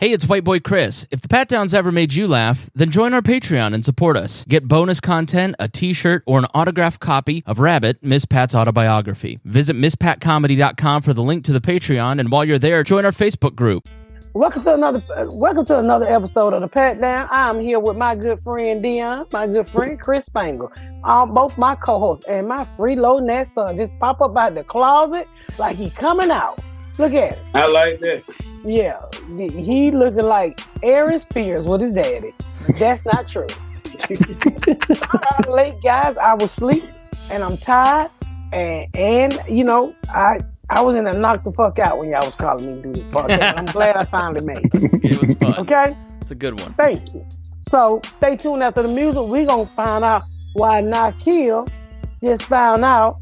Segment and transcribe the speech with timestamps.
[0.00, 1.06] Hey, it's White Boy Chris.
[1.10, 4.46] If the Pat Downs ever made you laugh, then join our Patreon and support us.
[4.46, 9.40] Get bonus content, a t shirt, or an autographed copy of Rabbit, Miss Pat's autobiography.
[9.44, 13.54] Visit MissPatComedy.com for the link to the Patreon, and while you're there, join our Facebook
[13.54, 13.90] group.
[14.32, 17.28] Welcome to another uh, welcome to another episode of the Pat Down.
[17.30, 20.72] I'm here with my good friend Dion, my good friend Chris Spangle,
[21.04, 25.28] um, both my co-hosts, and my freeloading that son just pop up out the closet
[25.58, 26.58] like he coming out.
[27.00, 27.38] Look at it.
[27.54, 28.22] I like that.
[28.64, 29.00] Yeah,
[29.38, 32.32] he looking like Aaron Spears with his daddy.
[32.78, 33.46] That's not true.
[34.10, 36.16] I'm late, guys.
[36.16, 36.84] I was asleep
[37.32, 38.10] and I'm tired,
[38.52, 42.24] and and you know I I was in a knock the fuck out when y'all
[42.24, 43.56] was calling me to do this podcast.
[43.58, 45.04] I'm glad I finally made it.
[45.04, 45.54] It was fun.
[45.60, 46.74] Okay, It's a good one.
[46.74, 47.24] thank you.
[47.62, 49.22] So stay tuned after the music.
[49.28, 50.22] We gonna find out
[50.54, 51.70] why Nakil
[52.20, 53.16] just found out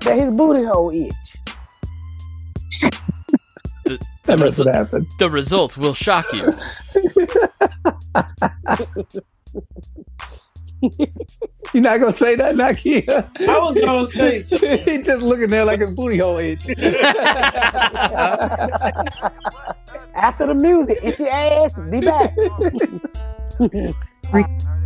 [0.00, 1.36] that his booty hole itch.
[3.84, 5.06] The, That must have happened.
[5.18, 6.52] the results will shock you.
[11.72, 13.30] You're not gonna say that, Nakia?
[13.48, 14.78] I was gonna say something.
[14.84, 16.68] He just looking there like his booty hole itch.
[20.14, 21.72] After the music, itch your ass.
[21.90, 22.34] Be back.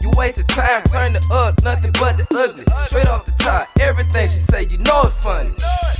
[0.00, 2.64] You wasted time, turn it up, nothing but the ugly.
[2.86, 5.50] Straight off the top, everything she say, you know it's funny.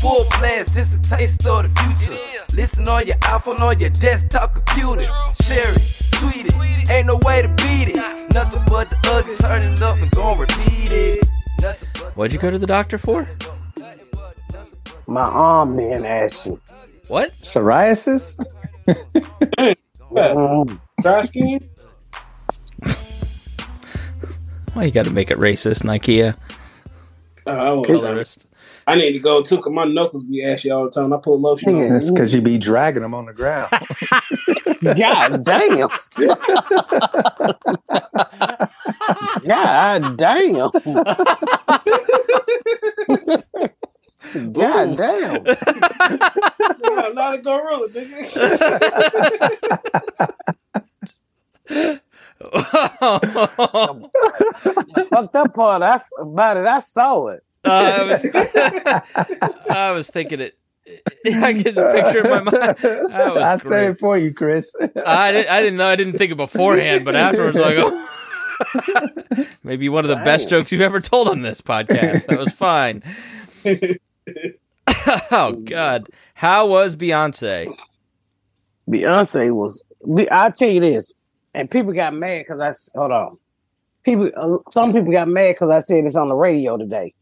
[0.01, 2.19] Full blast, this a taste of the future.
[2.55, 5.03] Listen on your iPhone, on your desktop computer.
[5.43, 7.97] Share it, tweet it, ain't no way to beat it.
[8.33, 11.27] Nothing but the ugly, turn it up and gon' repeat it.
[12.15, 13.29] What'd you go to the doctor for?
[15.09, 16.57] My arm being ashy.
[17.09, 17.31] What?
[17.41, 18.39] Psoriasis?
[20.13, 20.81] Mm.
[21.03, 21.61] Dry skin?
[24.79, 26.37] Why you got to make it racist, Nikea?
[27.45, 28.47] Uh, I, was, Colorist.
[28.87, 31.13] I need to go too, cause my knuckles be ashy all the time.
[31.13, 31.89] I put lotion on.
[31.89, 33.71] That's because you be dragging them on the ground.
[34.85, 35.89] God damn.
[39.45, 40.71] God damn.
[44.53, 45.45] God damn.
[46.81, 48.31] Yeah, not a gorilla, nigga.
[52.39, 54.11] The
[55.11, 57.43] fucked up part I, s- about it, I saw it.
[57.65, 58.25] I was,
[59.71, 60.57] I was thinking it.
[61.27, 62.77] I get the picture in my mind.
[62.79, 63.69] That was I great.
[63.69, 64.75] said it for you, Chris.
[65.05, 65.51] I didn't.
[65.51, 65.89] I didn't know.
[65.89, 68.09] I didn't think it beforehand, but afterwards, like, oh.
[69.65, 72.27] maybe one of the best jokes you've ever told on this podcast.
[72.27, 73.03] That was fine.
[75.31, 77.75] oh God, how was Beyonce?
[78.89, 79.83] Beyonce was.
[80.31, 81.13] I'll tell you this,
[81.55, 83.39] and people got mad because I hold on.
[84.05, 87.15] People, uh, some people got mad because I said this on the radio today.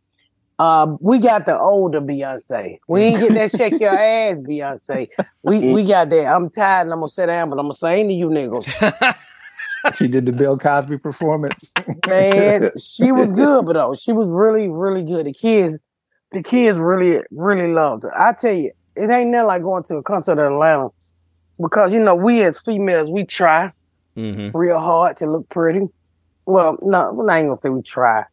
[0.59, 2.79] Uh, we got the older Beyonce.
[2.89, 5.09] We ain't get that shake your ass Beyonce.
[5.43, 6.27] We we got that.
[6.27, 9.17] I'm tired and I'm gonna sit down, but I'm gonna say to you niggas,
[9.95, 11.73] she did the Bill Cosby performance.
[12.09, 15.27] man, she was good, but though she was really really good.
[15.27, 15.79] The kids,
[16.33, 18.19] the kids really really loved her.
[18.19, 20.89] I tell you, it ain't nothing like going to a concert in Atlanta
[21.61, 23.73] because you know we as females we try.
[24.17, 25.83] Hmm real hard to look pretty.
[26.47, 28.25] Well, no, we're not even gonna say we try.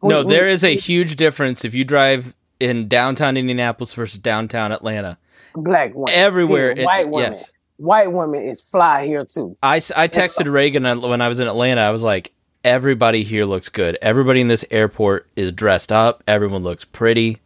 [0.00, 4.18] We- No, we- there is a huge difference if you drive in downtown Indianapolis versus
[4.18, 5.18] downtown Atlanta.
[5.54, 7.32] black women Everywhere, it- white women.
[7.32, 7.52] yes.
[7.78, 9.56] White women is fly here too.
[9.62, 11.80] I, I texted Reagan when I was in Atlanta.
[11.80, 12.32] I was like,
[12.64, 13.96] everybody here looks good.
[14.02, 16.24] Everybody in this airport is dressed up.
[16.26, 17.38] Everyone looks pretty.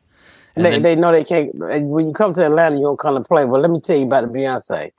[0.56, 1.50] They, then- they know they can't.
[1.54, 3.44] When you come to Atlanta, you don't come to play.
[3.44, 4.92] But let me tell you about the Beyonce,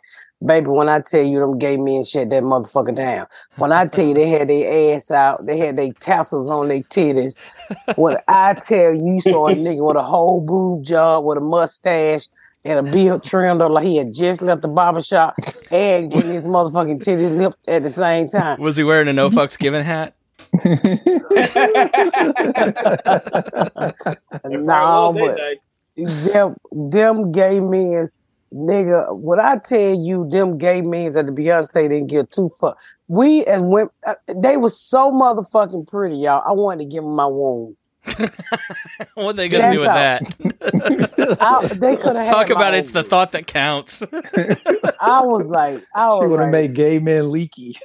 [0.45, 0.67] baby.
[0.67, 3.27] When I tell you them gay men shut that motherfucker down.
[3.57, 6.81] When I tell you they had their ass out, they had their tassels on their
[6.81, 7.35] titties.
[7.95, 11.41] When I tell you, you saw a nigga with a whole boob job with a
[11.41, 12.27] mustache.
[12.65, 15.35] And a beard trimmed up like he had just left the barber shop
[15.69, 18.57] and getting his motherfucking titties lipped at the same time.
[18.57, 20.13] was he wearing a no fucks given hat?
[24.45, 25.37] No, but
[25.95, 28.07] them, them gay men,
[28.53, 32.77] nigga, what I tell you, them gay men that the Beyonce didn't give two fuck.
[33.07, 36.43] We as women, uh, they was so motherfucking pretty, y'all.
[36.47, 37.75] I wanted to give them my womb.
[39.15, 40.23] what are they gonna do with that?
[41.41, 44.03] I, they could have Talk about it's the thought that counts.
[44.99, 47.77] I was like, I was She would have like, made gay men leaky.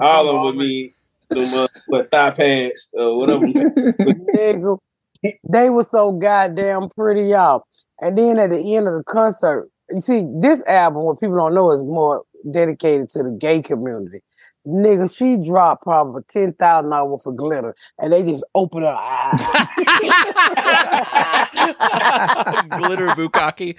[0.00, 0.94] All of them with me,
[1.28, 3.44] them uh, what thigh pads or whatever.
[3.44, 4.78] nigga.
[5.48, 7.66] They were so goddamn pretty, y'all.
[8.00, 11.54] And then at the end of the concert, you see, this album, what people don't
[11.54, 14.20] know, is more dedicated to the gay community.
[14.66, 19.46] Nigga, she dropped probably ten thousand dollars for glitter, and they just opened her eyes.
[22.76, 23.76] Glitter bukkake.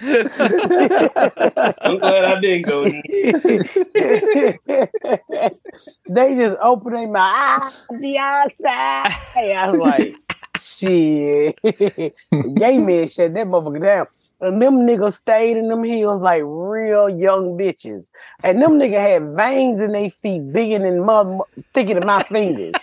[1.82, 2.84] I'm glad I didn't go.
[6.08, 7.34] they just opened their mouth.
[7.36, 9.12] Ah, the outside.
[9.36, 10.14] I was like,
[10.60, 11.58] shit.
[11.62, 14.06] Gay men shut that motherfucker down.
[14.40, 18.10] And them niggas stayed in them heels like real young bitches.
[18.44, 21.38] And them niggas had veins in their feet bigger than mother,
[21.74, 22.74] thicker than my fingers.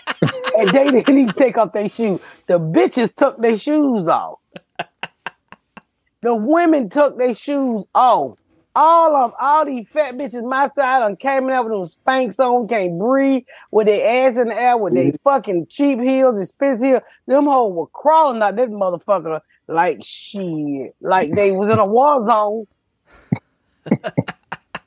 [0.57, 2.19] and they didn't even take off their shoes.
[2.47, 4.39] The bitches took their shoes off.
[6.21, 8.37] The women took their shoes off.
[8.75, 12.67] All of all these fat bitches my side on came out with them Spanx on,
[12.67, 15.15] can't breathe, with their ass in the air, with their mm-hmm.
[15.17, 17.01] fucking cheap heels and spitz heels.
[17.25, 22.25] Them hoes were crawling out this motherfucker like shit, like they was in a war
[22.25, 22.67] zone.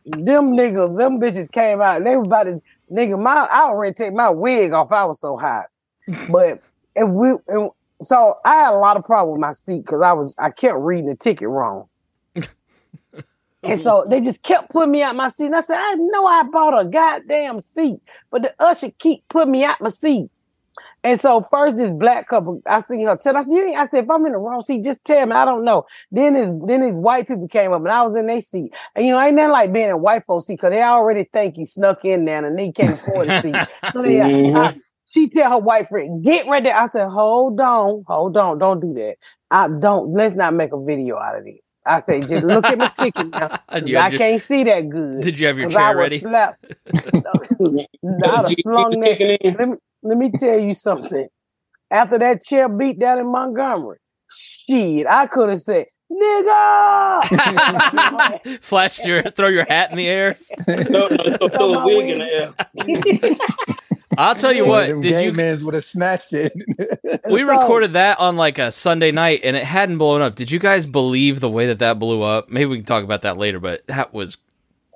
[0.04, 2.04] them niggas, them bitches came out.
[2.04, 3.20] They was about to nigga.
[3.20, 4.92] My I already take my wig off.
[4.92, 5.66] I was so hot,
[6.28, 6.60] but
[6.94, 7.70] and we and
[8.02, 10.78] so I had a lot of problem with my seat because I was I kept
[10.78, 11.88] reading the ticket wrong.
[13.62, 15.46] And so they just kept putting me out my seat.
[15.46, 18.00] And I said, I know I bought a goddamn seat,
[18.30, 20.30] but the usher keep putting me out my seat.
[21.04, 23.36] And so first this black couple, I seen her tell.
[23.36, 25.32] I said, you ain't, I said, if I'm in the wrong seat, just tell me.
[25.32, 25.86] I don't know.
[26.10, 28.72] Then this, then these white people came up and I was in their seat.
[28.94, 31.56] And you know, ain't nothing like being in white folks seat because they already think
[31.56, 33.54] you snuck in there and they can't afford the seat.
[33.92, 34.78] So they, I- mm-hmm.
[35.06, 36.76] she tell her white friend, get right there.
[36.76, 39.16] I said, hold on, hold on, don't do that.
[39.50, 41.67] I don't, let's not make a video out of this.
[41.88, 43.48] I say, just look at my ticket now.
[43.48, 45.20] 'cause And you had I your- can't see that good.
[45.22, 46.18] Did you have your 'Cause I chair was ready?
[46.18, 46.64] Slapped.
[46.94, 47.24] I'd
[48.24, 49.18] have slung that.
[49.58, 51.28] Let me, let me tell you something.
[51.90, 53.98] After that chair beat down in Montgomery,
[54.30, 57.20] shit, I could have said, nigga.
[58.62, 60.34] Flashed your, throw your hat in the air.
[60.66, 62.54] Throw, no, throw, throw a wig in the air.
[64.18, 64.82] I'll tell you what.
[64.84, 65.32] of them Did gay you?
[65.32, 66.52] men's would have snatched it.
[67.30, 70.34] We So- recorded that on like a Sunday night, and it hadn't blown up.
[70.34, 72.50] Did you guys believe the way that that blew up?
[72.50, 74.36] Maybe we can talk about that later, but that was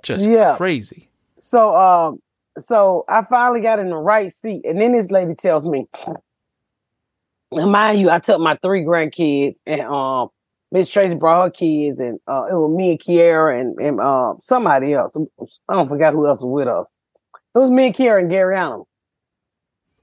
[0.02, 0.56] just Yeah.
[0.56, 1.08] crazy.
[1.36, 2.20] So um,
[2.58, 5.86] so I finally got in the right seat, and then this lady tells me,
[7.52, 10.28] and mind you, I took my three grandkids, and um,
[10.70, 14.34] Miss Tracy brought her kids, and uh, it was me and Kiera and and uh,
[14.40, 15.16] somebody else.
[15.68, 16.90] I don't forget who else was with us.
[17.54, 18.84] It was me and Kiera and Gary Allen.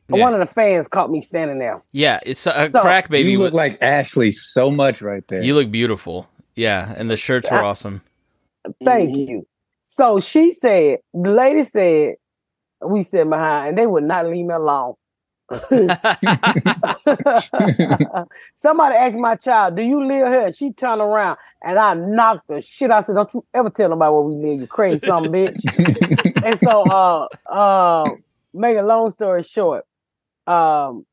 [0.10, 0.24] And Yeah.
[0.24, 1.82] One of the fans caught me standing there.
[1.92, 3.32] Yeah, it's a So- crack baby.
[3.32, 5.42] you look like Ashley so much right there.
[5.42, 6.28] you look beautiful.
[6.56, 7.66] Yeah, and the shirts were Yeah.
[7.66, 8.02] awesome.
[8.84, 9.46] Thank you.
[9.84, 12.16] So she said, the lady said,
[12.86, 14.96] we sit behind, and they would not leave me alone.
[18.56, 22.62] Somebody asked my child, "Do you live here?" She turned around and I knocked the
[22.62, 22.92] shit.
[22.92, 25.36] I said, "Don't you ever tell nobody where we live, you crazy son of a
[25.36, 28.10] bitch." and so, uh, uh,
[28.54, 29.86] make a long story short,
[30.50, 31.06] um,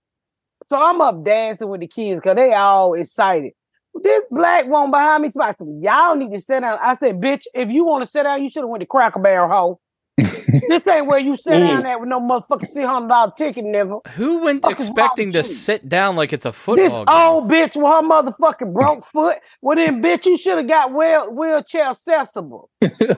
[0.65, 3.53] so I'm up dancing with the kids because they all excited.
[4.03, 7.45] This black woman behind me, I said, "Y'all need to sit down." I said, "Bitch,
[7.55, 9.81] if you want to sit down, you should have went to Cracker Barrel, hoe.
[10.69, 14.07] this ain't where you sit down at with no motherfucking six hundred dollar ticket, nigga."
[14.15, 15.45] Who went Fuck expecting to you?
[15.45, 17.17] sit down like it's a This football game?
[17.17, 19.39] old bitch with her motherfucking broke foot.
[19.63, 22.71] Well then, bitch, you should have got wheel, wheelchair accessible.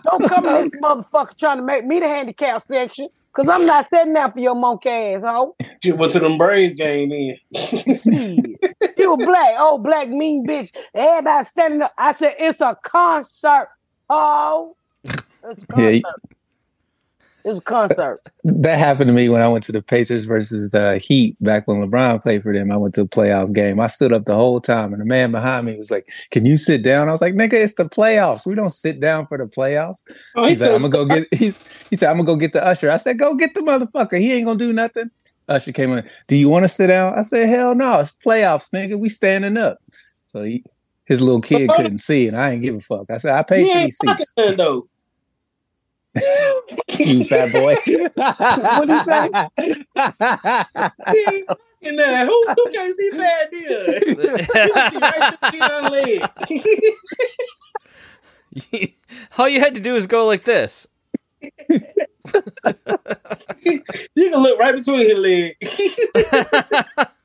[0.04, 3.08] Don't come in this motherfucker trying to make me the handicap section.
[3.32, 5.54] Cause I'm not sitting down for your monkey ass, hoe.
[5.82, 7.36] She went to them Braves game then.
[7.54, 8.04] Shit.
[8.98, 10.74] you a black, old black mean bitch.
[10.92, 11.92] Everybody standing up.
[11.96, 13.68] I said, it's a concert.
[14.10, 14.76] Oh.
[15.04, 16.02] It's a concert.
[16.02, 16.37] Yeah,
[17.48, 18.20] you- it's a concert.
[18.44, 21.78] that happened to me when I went to the Pacers versus uh, Heat back when
[21.78, 22.70] LeBron played for them.
[22.70, 23.80] I went to a playoff game.
[23.80, 26.56] I stood up the whole time, and the man behind me was like, "Can you
[26.56, 28.46] sit down?" I was like, "Nigga, it's the playoffs.
[28.46, 30.04] We don't sit down for the playoffs."
[30.36, 32.64] Oh, He's like, "I'm gonna go get." He's, he said, "I'm gonna go get the
[32.64, 34.20] usher." I said, "Go get the motherfucker.
[34.20, 35.10] He ain't gonna do nothing."
[35.48, 36.08] Usher came in.
[36.26, 37.18] Do you want to sit down?
[37.18, 38.00] I said, "Hell no.
[38.00, 38.98] It's playoffs, nigga.
[38.98, 39.78] We standing up."
[40.26, 40.62] So he,
[41.06, 43.10] his little kid couldn't see, and I ain't give a fuck.
[43.10, 44.82] I said, "I paid He for these seats." nothing, though.
[46.98, 47.76] you fat boy.
[48.76, 49.28] What'd he say?
[51.12, 52.26] He ain't fucking nothing.
[52.26, 53.86] Who, who can't see bad deal?
[54.66, 55.80] You see right through the
[58.70, 58.92] legs.
[59.38, 60.86] All you had to do is go like this.
[63.64, 63.80] you
[64.16, 65.56] can look right between his legs.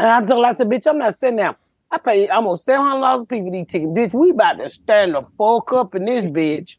[0.00, 1.56] And I told her, I said, bitch, I'm not sitting down.
[1.92, 4.14] I pay almost seven hundred dollars a piece for these tickets, bitch.
[4.14, 6.76] We about to stand the fuck up in this bitch.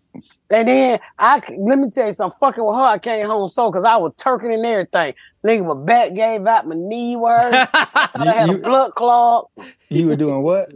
[0.50, 2.38] And then I let me tell you something.
[2.40, 5.14] Fucking with her, I came home so because I was turking and everything.
[5.46, 7.68] Nigga, my back gave out, my knee hurt.
[7.74, 9.50] I had a You- blood clot.
[9.90, 10.72] You were doing what?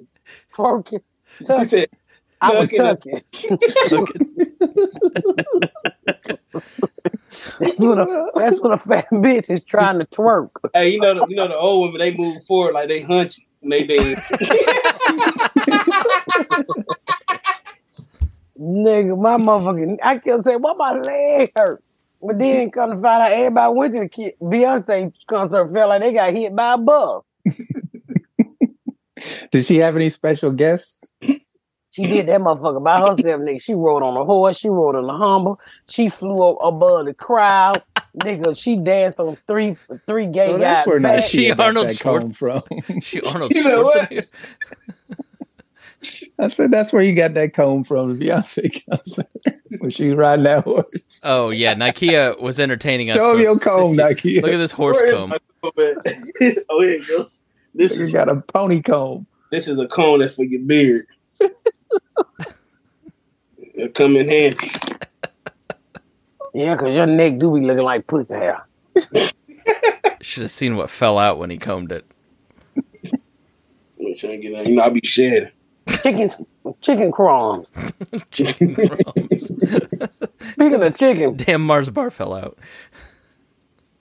[0.53, 0.99] Twerking.
[1.39, 1.65] He Tucking.
[1.67, 1.89] said,
[2.41, 3.21] I was tucking.
[3.85, 4.21] tucking.
[7.59, 10.49] that's, what a, that's what a fat bitch is trying to twerk.
[10.73, 11.99] Hey, you know, the, you know the old women.
[11.99, 14.15] They move forward like they hunch when they.
[18.57, 21.83] Nigga, my motherfucking, I kept saying, why my leg hurt?
[22.21, 26.01] But then come to find out everybody went to the kid, Beyonce concert felt like
[26.01, 27.23] they got hit by a bus.
[29.51, 30.99] Did she have any special guests?
[31.91, 33.61] She did that motherfucker by herself, nigga.
[33.61, 35.57] She rode on a horse, she rode on a humble,
[35.87, 37.81] she flew up above the crowd.
[38.17, 40.61] Nigga, she danced on three three gay so guys.
[40.61, 41.23] that's where back.
[41.23, 42.61] Nikea She got Arnold that Schwar- comb from.
[43.01, 44.09] she Arnold You know what?
[44.09, 44.27] Schwarzenegger.
[46.39, 49.27] I said that's where you got that comb from, the Beyonce concert.
[49.79, 51.19] when she was riding that horse.
[51.23, 53.17] Oh yeah, Nikea was entertaining us.
[53.17, 54.41] Show for me your comb, 50 Nikea.
[54.41, 55.29] Look at this horse Where is comb.
[55.29, 56.63] my comb at?
[56.69, 57.27] oh, here you go.
[57.73, 59.27] This is got a pony comb.
[59.51, 61.07] this is a comb that's for your beard.
[63.73, 64.71] It'll come in handy.
[66.55, 68.65] Yeah, cause your neck do be looking like pussy hair.
[70.21, 72.05] Should have seen what fell out when he combed it.
[72.77, 74.65] I'm trying to get on.
[74.65, 75.49] You know, I'll be shedding.
[76.01, 76.29] Chicken
[76.81, 77.67] chicken crumbs.
[78.31, 80.17] Chicken crumbs.
[80.53, 82.57] Speaking of chicken, Damn, Mars bar fell out.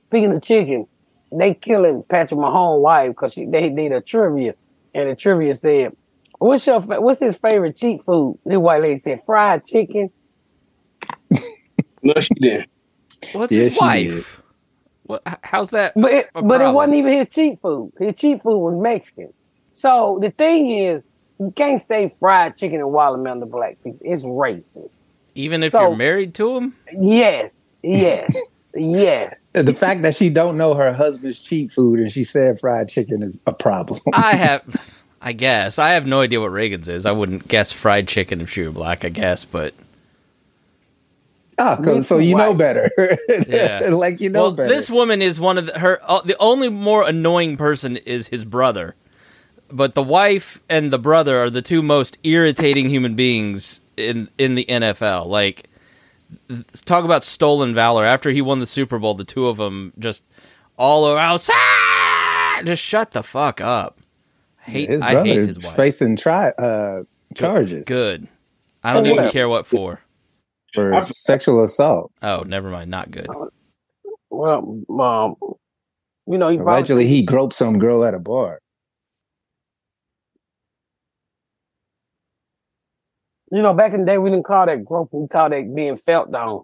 [0.06, 0.86] speaking of chicken,
[1.32, 4.54] they killing Patrick Mahomes' wife because she they did a trivia,
[4.94, 5.94] and the trivia said,
[6.38, 10.10] "What's your fa- what's his favorite cheat food?" The white lady said, "Fried chicken."
[12.04, 12.68] No, she didn't.
[13.32, 14.42] What's Yeah, his she wife?
[15.04, 15.22] What?
[15.42, 15.92] How's that?
[15.96, 17.92] But it, a but it wasn't even his cheat food.
[17.98, 19.32] His cheat food was Mexican.
[19.72, 21.04] So the thing is,
[21.40, 23.98] you can't say fried chicken and watermelon to black people.
[24.02, 25.00] It's racist.
[25.34, 28.34] Even if So- you're married to him, Yes, yes,
[28.74, 29.50] yes.
[29.54, 33.22] The fact that she don't know her husband's cheap food and she said fried chicken
[33.22, 34.00] is a problem.
[34.12, 34.62] I have.
[35.26, 37.06] I guess I have no idea what Reagan's is.
[37.06, 39.04] I wouldn't guess fried chicken if she were black.
[39.06, 39.72] I guess, but
[41.58, 42.90] Ah, 'cause- Me so you know better.
[43.48, 43.80] Yeah.
[43.92, 44.68] like you know well, better.
[44.74, 46.00] this woman is one of the, her.
[46.02, 48.94] Uh, the only more annoying person is his brother,
[49.70, 54.54] but the wife and the brother are the two most irritating human beings in in
[54.56, 55.26] the NFL.
[55.26, 55.68] Like,
[56.84, 58.04] talk about stolen valor.
[58.04, 60.24] After he won the Super Bowl, the two of them just
[60.76, 61.46] all around.
[61.50, 63.98] "Ah!" Just shut the fuck up.
[64.66, 64.88] I hate.
[64.88, 65.74] his I hate his wife.
[65.76, 67.02] facing tri- uh,
[67.34, 68.26] charges Good.
[68.82, 69.30] I don't Oh, even yeah.
[69.30, 70.00] care what for.
[70.74, 72.12] For I've- sexual assault.
[72.22, 72.90] Oh, never mind.
[72.90, 73.28] Not good.
[74.30, 75.36] Well, um,
[76.26, 78.58] you know, he probably, Allegedly, he groped some girl at a bar.
[83.50, 85.22] you know, back in the day, we didn't call that groping.
[85.22, 86.62] We called that being felt down.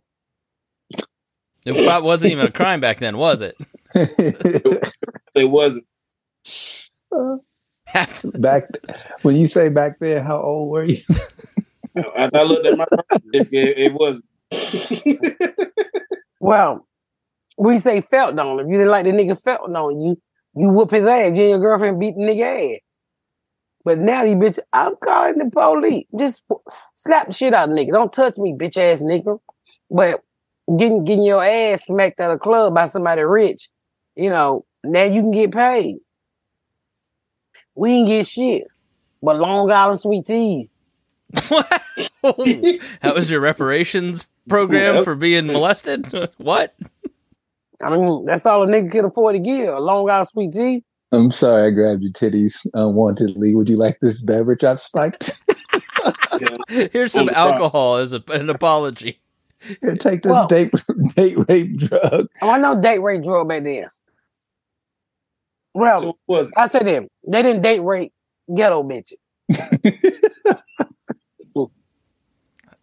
[1.65, 3.57] It probably wasn't even a crime back then, was it?
[5.33, 5.87] It wasn't.
[7.87, 8.65] Half- back
[9.23, 10.97] when you say back then, how old were you?
[12.17, 12.87] I, I looked at my
[13.33, 14.25] it, it, it wasn't.
[16.41, 16.87] Well,
[17.59, 18.61] we say felt on.
[18.61, 20.17] If you didn't like the nigga felt on you,
[20.55, 21.33] you whoop his ass.
[21.35, 22.81] You and your girlfriend beat the nigga ass.
[23.85, 26.07] But now you bitch, I'm calling the police.
[26.19, 26.45] Just
[26.95, 27.93] slap the shit out of nigga.
[27.93, 29.39] Don't touch me, bitch ass nigga.
[29.91, 30.23] But
[30.79, 33.69] getting getting your ass smacked at a club by somebody rich,
[34.17, 35.97] you know, now you can get paid.
[37.75, 38.65] We ain't get shit.
[39.23, 40.70] But Long Island sweet teas.
[41.33, 41.83] That
[43.15, 45.05] was your reparations program Yep.
[45.05, 46.07] for being molested?
[46.39, 46.75] what?
[47.83, 49.69] I mean, that's all a nigga can afford to give.
[49.69, 50.85] A Long Island sweet tea.
[51.13, 53.55] I'm sorry, I grabbed your titties unwantedly.
[53.55, 55.43] Would you like this beverage I've spiked?
[56.69, 59.21] Here's some Oh, alcohol as a, an apology.
[59.81, 60.71] Here, take this Well- date
[61.17, 62.29] date rape drug.
[62.43, 63.87] Oh, I know date rape drug back then.
[65.75, 66.59] Well, So wasn't.
[66.59, 67.09] I said them.
[67.29, 68.13] They didn't date rape
[68.55, 69.15] ghetto bitches.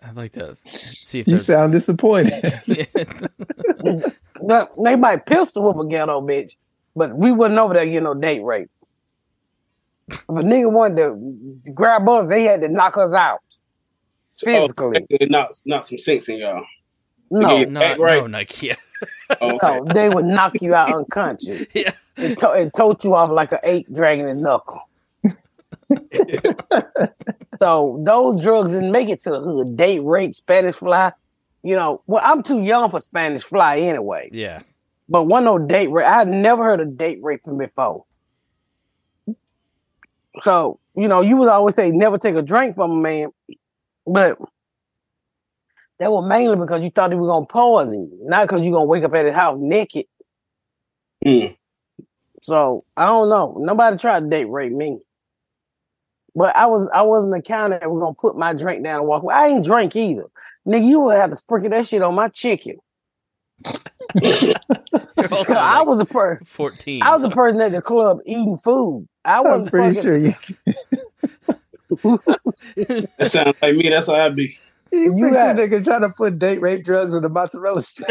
[0.07, 2.61] I'd like to see if You there's sound disappointed.
[4.41, 6.53] But they might pistol whoop a ghetto bitch,
[6.95, 8.69] but we wasn't over there getting no date rape.
[10.09, 10.97] If a nigga wanted
[11.65, 13.39] to grab us, they had to knock us out
[14.39, 14.99] physically.
[15.11, 16.63] Oh, they knocked, knocked some sinks in y'all.
[17.31, 17.65] no, Yeah.
[17.65, 18.21] no, Back right.
[18.21, 18.67] no, Nike.
[18.67, 18.75] Yeah.
[19.41, 19.79] Oh, okay.
[19.79, 21.91] no, they would knock you out unconscious yeah.
[22.15, 24.86] and, to- and tote you off like an ape dragging a knuckle.
[27.59, 29.77] so those drugs didn't make it to the hood.
[29.77, 31.11] Date rape, Spanish fly.
[31.63, 34.29] you know, well, I'm too young for Spanish fly anyway.
[34.31, 34.61] Yeah.
[35.09, 36.05] But one no date rape.
[36.05, 38.05] I had never heard of date raping before.
[40.41, 43.29] So, you know, you would always say never take a drink from a man,
[44.05, 44.37] but
[45.99, 48.85] that was mainly because you thought he was gonna poison you, not because you're gonna
[48.85, 50.05] wake up at his house naked.
[51.25, 51.55] Mm.
[52.43, 53.57] So I don't know.
[53.59, 54.99] Nobody tried to date rape me.
[56.37, 59.07] But I was I wasn't the kind that was gonna put my drink down and
[59.07, 59.33] walk away.
[59.33, 60.25] I ain't drink either.
[60.67, 62.77] Nigga, you would have to sprinkle that shit on my chicken.
[64.21, 64.53] You're
[65.17, 67.01] also So I was a per 14.
[67.01, 69.07] I was a person at the club eating food.
[69.25, 70.33] I I'm wasn't pretty fucking, sure you.
[73.17, 73.89] That sounds like me.
[73.89, 74.59] That's how I be.
[74.91, 78.07] You, You picture got- nigga trying to put date rape drugs in the mozzarella stick.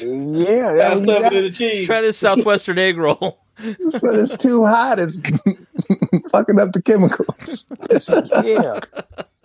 [0.00, 1.84] Yeah, Got that, stuff that, in the cheese.
[1.86, 3.40] Try this Southwestern egg roll.
[3.58, 4.98] So it's too hot.
[4.98, 5.20] It's
[6.30, 7.72] fucking up the chemicals.
[8.44, 8.80] yeah.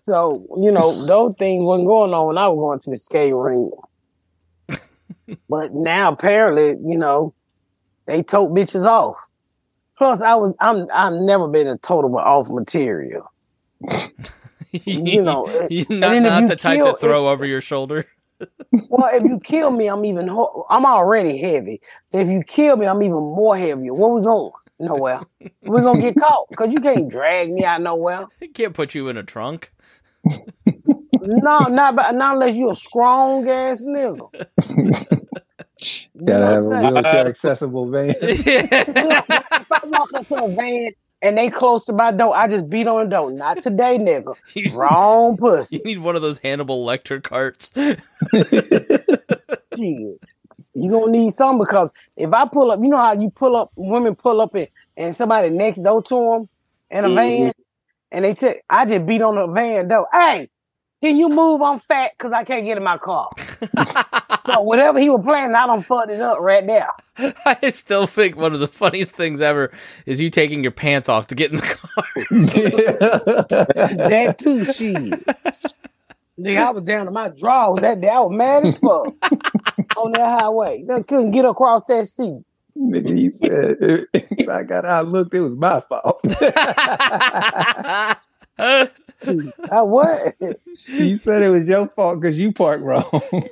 [0.02, 3.34] So, you know, those things wasn't going on when I was going to the skate
[3.34, 3.72] ring.
[5.50, 7.34] but now apparently, you know,
[8.06, 9.16] they tote bitches off.
[9.98, 13.32] Plus, I was I'm I've never been a total off material.
[14.86, 18.08] You know, You're not, then not you the type to throw over your shoulder.
[18.90, 21.82] Well, if you kill me, I'm even ho- I'm already heavy.
[22.12, 23.94] If you kill me, I'm even more heavier.
[23.94, 24.52] What we going?
[24.80, 25.22] Nowhere.
[25.66, 28.28] We're gonna get caught because you can't drag me out nowhere.
[28.42, 29.72] It can't put you in a trunk.
[31.22, 34.30] No, not but not unless you're a strong ass nigga.
[36.16, 38.16] You Gotta have a wheelchair accessible van.
[38.22, 40.92] if I walk into a van
[41.24, 43.32] and they close to my door, I just beat on the door.
[43.32, 44.36] Not today, nigga.
[44.54, 45.78] you, Wrong pussy.
[45.78, 47.72] you need one of those Hannibal Lecter carts.
[49.76, 50.20] Shit.
[50.76, 53.72] You gonna need some because if I pull up, you know how you pull up,
[53.76, 56.50] women pull up and, and somebody next door to them
[56.90, 57.16] in a Mhm.
[57.16, 57.54] van,
[58.12, 60.08] and they take, I just beat on the van door.
[60.12, 60.50] Hey,
[61.04, 61.62] can you move?
[61.62, 63.30] I'm fat because I can't get in my car.
[64.46, 66.88] so whatever he was playing, I don't fucked it up right there.
[67.46, 69.74] I still think one of the funniest things ever
[70.06, 72.06] is you taking your pants off to get in the car.
[74.08, 74.96] that too, shit.
[76.40, 78.08] Nigga, I was down to my drawers that day.
[78.08, 79.14] I was mad as fuck
[79.98, 80.86] on that highway.
[80.88, 82.46] They couldn't get across that seat.
[82.78, 83.76] Nigga, he said,
[84.14, 86.22] if I got out, looked, it was my fault.
[89.72, 90.36] I what?
[90.88, 93.04] You said it was your fault because you parked wrong.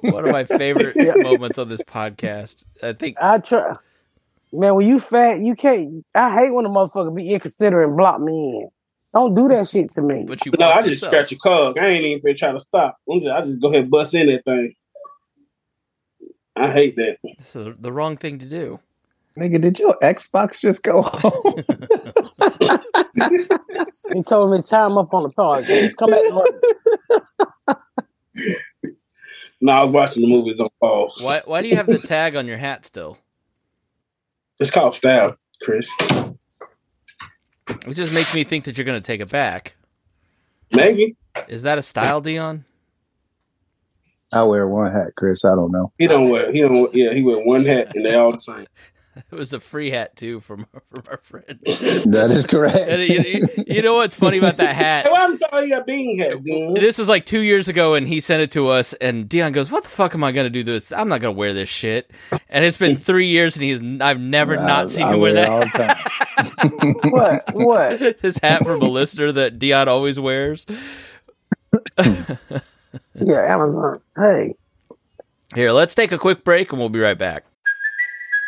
[0.01, 2.65] one of my favorite moments on this podcast.
[2.83, 3.75] I think I try.
[4.53, 6.05] Man, when you fat, you can't.
[6.13, 8.69] I hate when a motherfucker be inconsiderate and block me in.
[9.13, 10.25] Don't do that shit to me.
[10.27, 11.09] but you No, I just yourself.
[11.11, 11.77] scratch your cog.
[11.77, 12.97] I ain't even been trying to stop.
[13.09, 14.73] I'm just, I just go ahead and bust in that thing.
[16.55, 17.17] I hate that.
[17.37, 18.79] This is the wrong thing to do.
[19.37, 21.63] Nigga, did your Xbox just go home?
[24.13, 25.95] He told me to time up on the podcast.
[25.97, 27.79] Come back to work.
[29.61, 31.21] No, I was watching the movies on pause.
[31.23, 33.17] Why why do you have the tag on your hat still?
[34.59, 35.89] It's called style, Chris.
[37.69, 39.75] It just makes me think that you're going to take it back.
[40.73, 41.15] Maybe
[41.47, 42.65] Is that a style, Dion?
[44.33, 45.43] I wear one hat, Chris.
[45.45, 45.91] I don't know.
[45.97, 46.51] he don't wear.
[46.51, 46.93] He don't.
[46.93, 48.65] Yeah, he wear one hat and they all the same.
[49.31, 51.59] It was a free hat too from from our friend.
[51.65, 52.77] That is correct.
[52.77, 55.05] And you, you- you know what's funny about that hat?
[55.05, 56.75] Hey, why I'm telling you got bean hats, dude?
[56.77, 58.93] This was like two years ago, and he sent it to us.
[58.95, 60.91] And Dion goes, "What the fuck am I gonna do this?
[60.93, 62.11] I'm not gonna wear this shit."
[62.49, 65.33] And it's been three years, and he's I've never I- not seen I him wear
[65.33, 65.49] wear it that.
[65.49, 67.11] all the time.
[67.11, 67.43] What?
[67.53, 67.99] What?
[68.21, 70.65] His hat from a listener that Dion always wears.
[71.99, 72.35] Yeah,
[73.53, 74.01] Amazon.
[74.17, 74.55] Hey.
[75.55, 77.45] Here, let's take a quick break, and we'll be right back.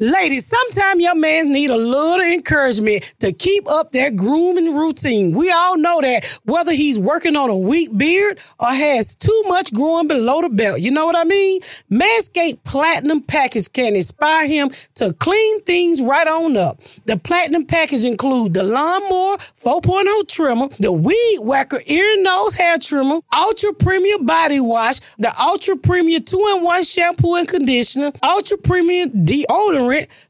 [0.00, 5.36] Ladies, sometimes your man need a little encouragement to keep up that grooming routine.
[5.36, 9.72] We all know that whether he's working on a weak beard or has too much
[9.72, 10.80] growing below the belt.
[10.80, 11.60] You know what I mean?
[11.92, 16.80] Manscaped Platinum Package can inspire him to clean things right on up.
[17.04, 22.78] The Platinum Package include the Lawnmower 4.0 trimmer, the Weed Whacker ear and nose hair
[22.78, 29.83] trimmer, Ultra Premium Body Wash, the Ultra Premium 2-in-1 shampoo and conditioner, Ultra Premium deodorant,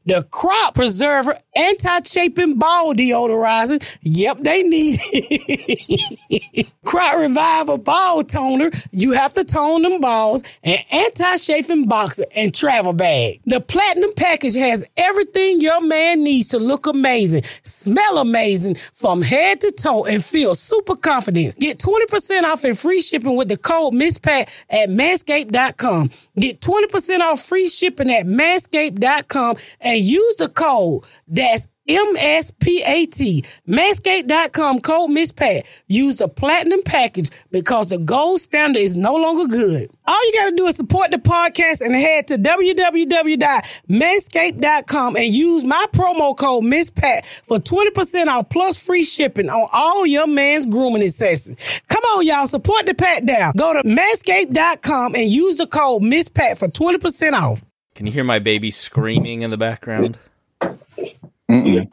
[0.05, 3.97] the Crop Preserver, anti-chafing ball deodorizer.
[4.01, 6.71] Yep, they need it.
[6.85, 8.69] Crop Reviver ball toner.
[8.91, 10.43] You have to tone them balls.
[10.63, 13.41] And anti-chafing boxer and travel bag.
[13.45, 19.61] The platinum package has everything your man needs to look amazing, smell amazing from head
[19.61, 21.57] to toe, and feel super confident.
[21.59, 26.09] Get 20% off and free shipping with the code MISSPAT at manscaped.com.
[26.39, 31.03] Get 20% off free shipping at manscaped.com and use the code
[31.45, 33.45] that's MSPAT.
[33.67, 35.83] Manscaped.com code MISSPAT.
[35.87, 39.91] Use the platinum package because the gold standard is no longer good.
[40.07, 45.63] All you got to do is support the podcast and head to www.manscaped.com and use
[45.63, 51.03] my promo code MISSPAT for 20% off plus free shipping on all your man's grooming
[51.03, 51.81] accessories.
[51.87, 52.47] Come on, y'all.
[52.47, 53.53] Support the pat down.
[53.57, 57.63] Go to manscaped.com and use the code MISSPAT for 20% off.
[57.93, 60.17] Can you hear my baby screaming in the background?
[61.49, 61.87] Mm-mm.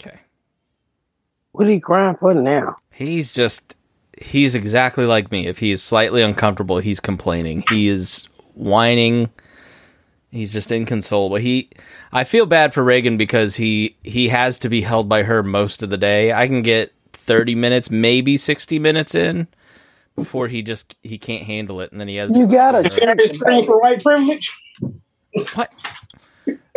[0.00, 0.18] Okay.
[1.52, 2.76] What are you crying for now?
[2.90, 3.76] He's just
[4.20, 5.46] he's exactly like me.
[5.46, 7.64] If he is slightly uncomfortable, he's complaining.
[7.68, 9.30] He is whining.
[10.30, 11.36] He's just inconsolable.
[11.36, 11.70] He
[12.12, 15.82] I feel bad for Reagan because he he has to be held by her most
[15.82, 16.32] of the day.
[16.32, 19.46] I can get 30 minutes, maybe 60 minutes in
[20.14, 23.14] before he just he can't handle it and then he has You gotta Is there
[23.14, 24.54] a screen for white privilege?
[25.54, 25.70] what?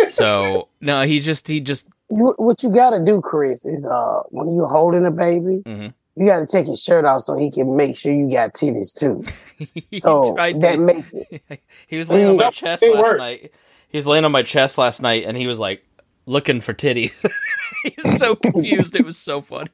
[0.09, 4.55] So, no, he just he just What what you gotta do, Chris, is uh when
[4.55, 5.93] you're holding a baby, Mhm.
[6.15, 9.23] you gotta take his shirt off so he can make sure you got titties too.
[9.99, 11.41] So tried that to- makes it.
[11.87, 12.95] he was laying on my It chest worked.
[13.03, 13.51] last night.
[13.89, 15.83] He was laying on my chest last night, and he was like
[16.25, 17.25] looking for titties.
[17.83, 18.95] He's so confused.
[18.95, 19.69] It was so funny.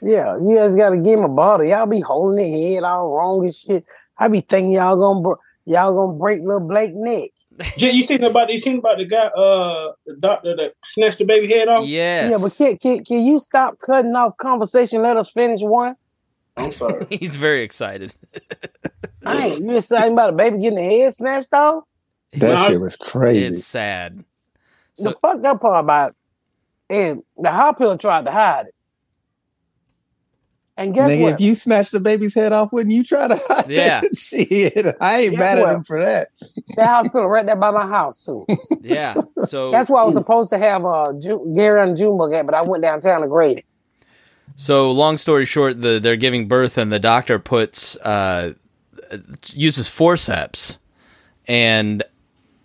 [0.00, 1.64] Yeah, you guys gotta give him a bottle.
[1.64, 3.84] Y'all be holding the head all wrong and shit.
[4.18, 7.30] I be thinking y'all gonna br- y'all gonna break little Blake neck.
[7.76, 11.24] Jay, you seen about you seen about the guy, uh, the doctor that snatched the
[11.24, 11.86] baby head off?
[11.86, 12.30] Yes.
[12.30, 15.02] Yeah, but can, can can you stop cutting off conversation?
[15.02, 15.96] Let us finish one.
[16.56, 17.06] I'm sorry.
[17.10, 18.14] He's very excited.
[19.26, 21.84] I ain't you just saying about a baby getting the head snatched off.
[22.32, 23.44] That Nah, shit was crazy.
[23.46, 24.24] It's sad.
[24.96, 26.14] the So fucked up part about
[26.90, 28.74] and the hospital tried to hide it.
[30.76, 31.32] And guess Nigga, what?
[31.34, 34.00] if you snatch the baby's head off, wouldn't you try to hide Yeah.
[34.02, 34.16] it?
[34.16, 35.68] Shit, I ain't Guess mad what?
[35.68, 36.28] at him for that.
[36.76, 38.46] that hospital right there by my house too.
[38.80, 39.14] yeah.
[39.46, 42.54] So That's why I was supposed to have uh, Ju- Gary and Junebug at, but
[42.54, 43.64] I went downtown to grade it.
[44.56, 48.52] So, long story short, the they're giving birth, and the doctor puts uh,
[49.52, 50.78] uses forceps
[51.46, 52.02] and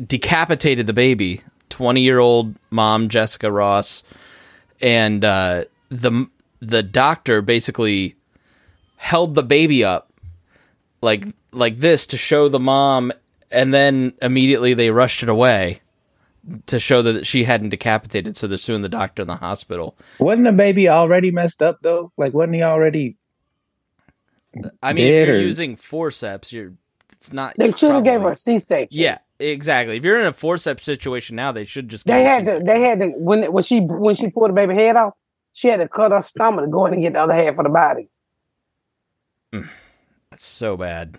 [0.05, 1.41] decapitated the baby.
[1.69, 4.03] Twenty year old mom Jessica Ross,
[4.81, 6.27] and uh, the
[6.59, 8.15] the doctor basically
[8.95, 10.11] held the baby up
[11.01, 13.11] like like this to show the mom,
[13.51, 15.81] and then immediately they rushed it away
[16.65, 18.35] to show that she hadn't decapitated.
[18.37, 19.95] So they're suing the doctor in the hospital.
[20.19, 22.11] Wasn't the baby already messed up though?
[22.17, 23.15] Like, wasn't he already?
[24.81, 26.73] I mean, if you're or- using forceps, you're
[27.11, 27.55] it's not.
[27.57, 28.99] They should have gave her probably- a C section.
[29.01, 29.97] Yeah, exactly.
[29.97, 32.05] If you're in a forceps situation now, they should just.
[32.07, 32.61] They had to.
[32.63, 35.13] They had to when when she when she pulled the baby head off.
[35.57, 37.63] She had to cut her stomach to go in and get the other half of
[37.63, 38.09] the body.
[39.51, 41.17] That's so bad.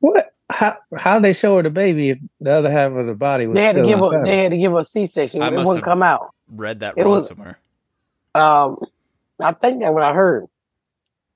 [0.00, 0.34] What?
[0.50, 0.78] How?
[0.98, 3.62] How they show her the baby if the other half of the body was They
[3.66, 4.06] had to give her.
[4.06, 4.26] inside?
[4.26, 5.42] They had to give her a C section.
[5.42, 6.34] It wouldn't have- come out.
[6.48, 7.60] Read that It wrong was- somewhere.
[8.34, 8.78] Um,
[9.38, 10.46] I think that's what I heard.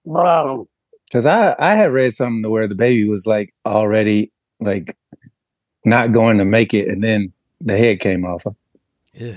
[0.04, 0.68] But um,
[1.04, 4.96] Because I I had read something to where the baby was like already like
[5.84, 8.44] not going to make it, and then the head came off.
[9.14, 9.36] Yeah.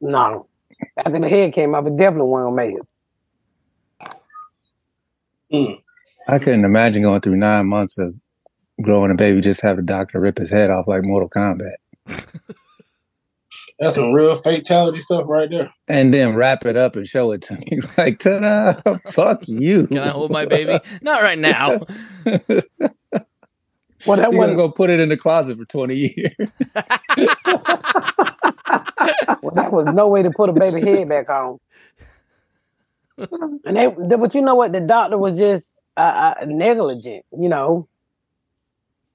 [0.00, 0.46] No.
[0.96, 2.86] After the head came off, it definitely wasn't gonna make it.
[5.50, 5.72] Hmm.
[6.28, 8.14] I couldn't imagine going through nine months of
[8.82, 11.72] growing a baby just have a doctor rip his head off like Mortal Kombat,
[13.78, 15.72] That's some real fatality stuff right there.
[15.88, 18.74] and then wrap it up and show it to me like, ta-da!
[19.10, 19.86] Fuck you.
[19.86, 20.78] Can I hold my baby?
[21.00, 21.78] Not right now.
[24.06, 24.58] Well, that You're wasn't.
[24.58, 26.34] go put it in the closet for twenty years.
[29.42, 31.58] Well, that was no way to put a baby head back on.
[33.16, 34.72] And they, they- but you know what?
[34.72, 37.24] The doctor was just uh, uh, negligent.
[37.38, 37.88] You know.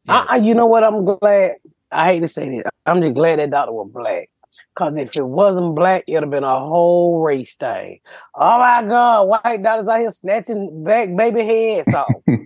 [0.06, 0.26] Yeah.
[0.28, 0.84] I, I, you know what?
[0.84, 1.56] I'm glad.
[1.92, 2.64] I hate to say this.
[2.86, 4.30] I'm just glad that doctor was black.
[4.76, 8.00] Cause if it wasn't black, it'd have been a whole race thing.
[8.36, 12.22] Oh my God, white doctors out here snatching back baby heads off.
[12.28, 12.42] and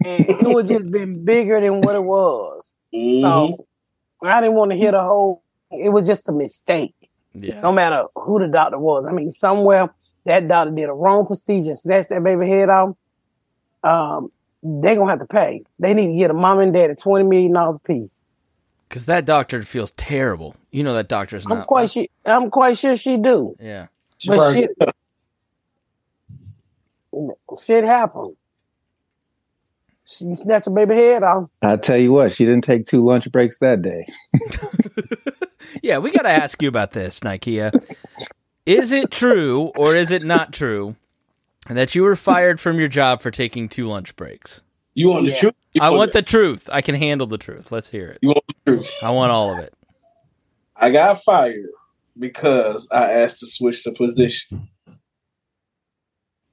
[0.04, 2.72] it would just been bigger than what it was.
[2.92, 3.20] Mhm.
[3.22, 3.66] So
[4.24, 5.42] I didn't want to hear the whole.
[5.70, 6.94] It was just a mistake.
[7.34, 7.60] Yeah.
[7.60, 9.06] No matter who the doctor was.
[9.06, 9.88] I mean, somewhere
[10.24, 12.94] that doctor did a wrong procedure, snatched that baby head off.
[13.84, 14.30] Um,
[14.62, 15.62] they gonna have to pay.
[15.78, 18.20] They need to get a mom and dad twenty million dollars a piece.
[18.92, 20.54] Because that doctor feels terrible.
[20.70, 21.66] You know that doctor's I'm not.
[21.66, 22.04] quite sure.
[22.26, 23.56] I'm quite sure she do.
[23.58, 23.86] Yeah.
[24.26, 24.70] But probably- shit,
[27.58, 28.36] shit happened.
[30.04, 31.48] She snatched a baby head off.
[31.62, 34.04] I tell you what, she didn't take two lunch breaks that day.
[35.82, 37.72] Yeah, we got to ask you about this, Nikea.
[38.66, 40.94] Is it true or is it not true
[41.68, 44.60] that you were fired from your job for taking two lunch breaks?
[44.94, 45.58] You want the truth?
[45.72, 46.68] You I want the truth.
[46.70, 47.72] I can handle the truth.
[47.72, 48.18] Let's hear it.
[48.20, 48.90] You want the truth?
[49.00, 49.74] I want all of it.
[50.76, 51.70] I got fired
[52.18, 54.68] because I asked to switch the position.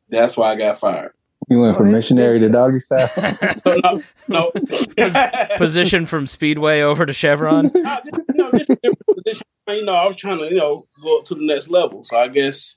[0.09, 1.11] That's why I got fired.
[1.49, 3.09] You went oh, from missionary to doggy style.
[3.65, 4.51] No, no,
[4.97, 5.57] no.
[5.57, 7.71] Position from Speedway over to Chevron.
[7.75, 9.47] no, just, no, just a different position.
[9.67, 12.03] You know, I was trying to, you know, go up to the next level.
[12.03, 12.75] So I guess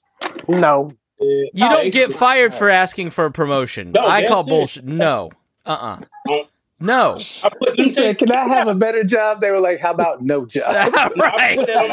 [0.49, 3.93] No, You don't get fired for asking for a promotion.
[3.93, 4.51] No, I call that's it.
[4.51, 4.85] bullshit.
[4.85, 5.31] No.
[5.65, 6.43] Uh uh Um,
[6.81, 7.17] No.
[7.45, 9.81] I put, let me He said, "Can I have a better job?" They were like,
[9.81, 10.75] "How about no job?"
[11.17, 11.57] Right.
[11.57, 11.91] put that on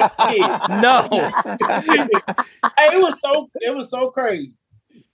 [0.70, 1.08] my No.
[1.12, 4.54] hey, it was so it was so crazy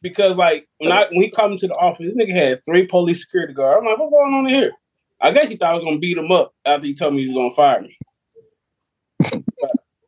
[0.02, 2.86] because like when I when he called me to the office, this nigga had three
[2.88, 3.80] police security guards.
[3.82, 4.72] I'm like, what's going on here?
[5.22, 7.34] I guess he thought I was gonna beat him up after he told me he
[7.34, 7.98] was gonna fire me.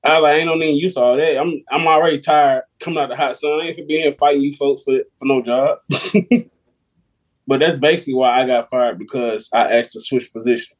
[0.04, 1.38] I was like, ain't no need you saw that.
[1.38, 3.60] I'm I'm already tired coming out the hot sun.
[3.60, 5.80] I ain't for being here fighting you folks for for no job.
[7.48, 10.78] but that's basically why I got fired because I asked to switch position.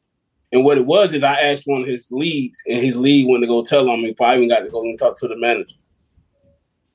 [0.52, 3.42] And what it was is I asked one of his leads, and his lead went
[3.42, 5.36] to go tell on me before I even got to go and talk to the
[5.36, 5.74] manager.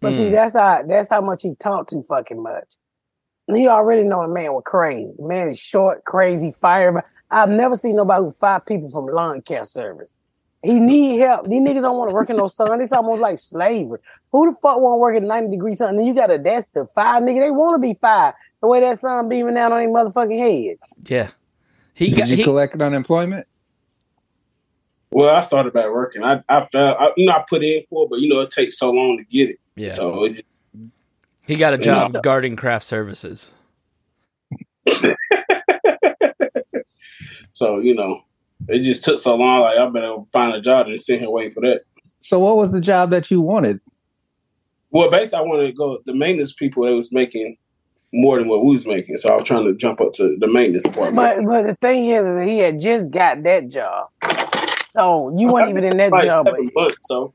[0.01, 0.17] but Mm.
[0.17, 2.75] see, that's how that's how much he talked too fucking much.
[3.47, 5.13] He already know the man was crazy.
[5.17, 7.03] The man is short, crazy, fire.
[7.29, 10.15] I've never seen nobody who fired people from lawn care service.
[10.63, 11.49] He need help.
[11.49, 12.79] These niggas don't want to work in no sun.
[12.81, 13.99] It's almost like slavery.
[14.31, 15.97] Who the fuck want to work in 90 degree sun?
[15.97, 17.39] Then you got a that's the fire nigga.
[17.41, 18.33] They want to be fired.
[18.61, 20.77] The way that sun beaming down on their motherfucking head.
[21.09, 21.29] Yeah.
[21.93, 23.45] He Did got you he, collect unemployment?
[25.11, 26.23] Well, I started back working.
[26.23, 28.49] I, I felt, I, you know, I put in for it, but you know, it
[28.49, 29.59] takes so long to get it.
[29.75, 29.89] yeah.
[29.89, 30.43] So it just,
[31.45, 31.83] He got a Yeah.
[32.07, 33.53] job guarding craft services.
[37.53, 38.21] so you know,
[38.67, 39.61] it just took so long.
[39.61, 41.81] Like I better find a job and sit here waiting for that.
[42.19, 43.79] So, what was the job that you wanted?
[44.91, 45.97] Well, basically, I wanted to go.
[46.05, 47.57] The maintenance people they was making
[48.13, 50.47] more than what we was making, so I was trying to jump up to the
[50.47, 51.15] maintenance department.
[51.15, 54.09] But but the thing is, is he had just got that job.
[54.93, 56.45] So you weren't even in that Like job.
[56.45, 57.33] seven months, so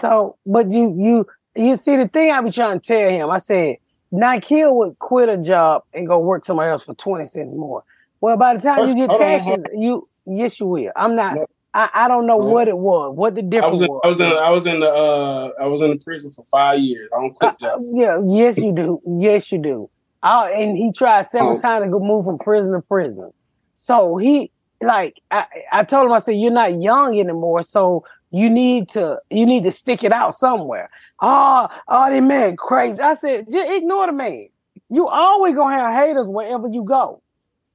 [0.00, 3.30] So, but you you you see the thing I be trying to tell him.
[3.30, 3.76] I said
[4.12, 7.82] Nikeel would quit a job and go work somewhere else for twenty cents more.
[8.20, 10.92] Well, by the time First, you get hold on, you yes you will.
[10.96, 11.34] I'm not.
[11.36, 11.46] No.
[11.74, 12.44] I, I don't know No.
[12.46, 14.00] what it was, what the I difference was in, was.
[14.04, 16.78] I was in I was in the uh I was in the prison for five
[16.80, 17.08] years.
[17.14, 17.82] I don't Uh, quit job.
[17.94, 19.00] yeah, yes you do.
[19.06, 19.88] Yes you do.
[20.22, 21.60] I, and he tried several Oh.
[21.60, 23.32] times to go move from prison to prison.
[23.78, 28.50] So he like I, I told him I said you're not young anymore, so you
[28.50, 30.90] need to you need to stick it out somewhere.
[31.22, 33.00] Oh, oh, that man crazy.
[33.00, 34.48] I said just ignore the man.
[34.90, 37.22] You always gonna have haters wherever you go.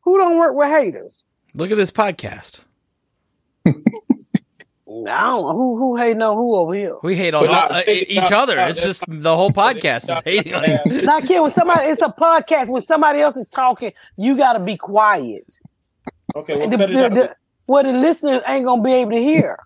[0.03, 1.23] Who don't work with haters?
[1.57, 2.61] Look at this podcast.
[3.65, 3.71] I
[4.91, 6.97] don't know who who hating on who over here.
[7.01, 8.59] We hate on But all, not- uh, each other.
[8.59, 11.01] It's just the whole podcast is hating on you.
[11.01, 11.41] Not kidding.
[11.41, 12.69] When somebody, it's a podcast.
[12.69, 15.57] When somebody else is talking, you got to be quiet.
[16.35, 19.57] Okay, well, the, the, the, what the listeners ain't gonna be able to hear.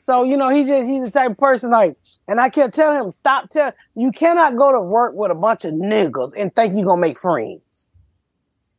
[0.00, 1.94] So you know, he just he's the type of person like,
[2.26, 5.64] and I kept telling him, stop telling you cannot go to work with a bunch
[5.64, 7.85] of niggas and think you're gonna make friends.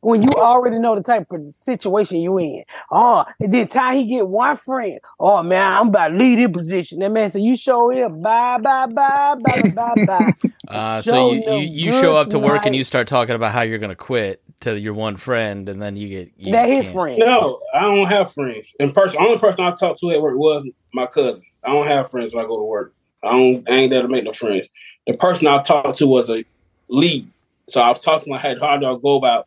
[0.00, 2.64] When you already know the type of situation you in.
[2.90, 5.00] Oh, and then time he get one friend.
[5.18, 7.00] Oh man, I'm about to leave this position.
[7.00, 10.32] That man said, You show here, bye, bye, bye, bye, bye, bye.
[10.68, 13.62] Uh, so you, you, you show up to work and you start talking about how
[13.62, 16.82] you're going to quit to your one friend, and then you get you that his
[16.82, 16.94] can't.
[16.94, 17.18] friend.
[17.20, 18.74] No, I don't have friends.
[18.78, 21.44] In person, only person I talked to at work was my cousin.
[21.64, 22.92] I don't have friends when I go to work.
[23.22, 23.70] I don't.
[23.70, 24.68] I ain't there to make no friends.
[25.06, 26.44] The person I talked to was a
[26.88, 27.30] lead,
[27.68, 28.58] so I was talking to my head.
[28.60, 29.46] How do I go about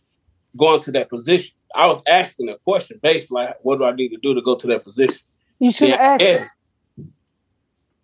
[0.58, 1.56] going to that position?
[1.76, 4.56] I was asking a question based like, what do I need to do to go
[4.56, 5.26] to that position?
[5.60, 6.22] You should have asked.
[6.22, 6.50] yes.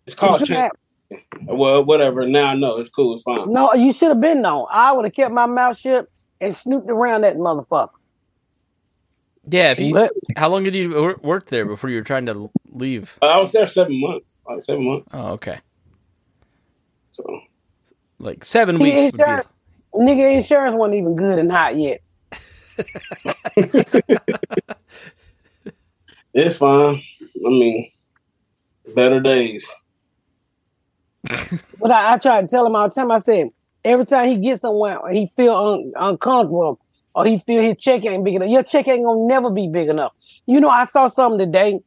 [0.06, 0.70] It's called shoulda
[1.10, 1.22] change.
[1.46, 2.26] Well, whatever.
[2.26, 3.14] Now I know it's cool.
[3.14, 3.52] It's fine.
[3.52, 4.66] No, you should have been known.
[4.70, 6.06] I would have kept my mouth shut
[6.40, 7.90] and snooped around that motherfucker.
[9.46, 9.72] Yeah.
[9.72, 13.16] If you, But how long did you work there before you were trying to leave?
[13.22, 14.38] I was there seven months.
[14.46, 15.14] Like seven months.
[15.14, 15.58] Oh, okay.
[17.12, 17.40] So
[18.18, 18.96] Like seven He weeks.
[19.00, 19.46] Would insurance-
[19.92, 22.00] be, nigga insurance wasn't even good and hot yet.
[26.34, 27.02] It's fine.
[27.20, 27.90] I mean,
[28.94, 29.70] better days.
[31.78, 33.10] But I, I tried to tell him all the time.
[33.10, 33.48] I said
[33.84, 36.80] every time he gets somewhere, he feel un, uncomfortable
[37.14, 38.48] or he feel his check ain't big enough.
[38.48, 40.12] Your check ain't gonna never be big enough.
[40.46, 41.80] You know, I saw something today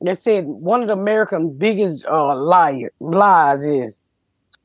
[0.00, 4.00] that said one of the American biggest uh liar lies is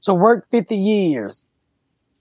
[0.02, 1.46] to work 50 years,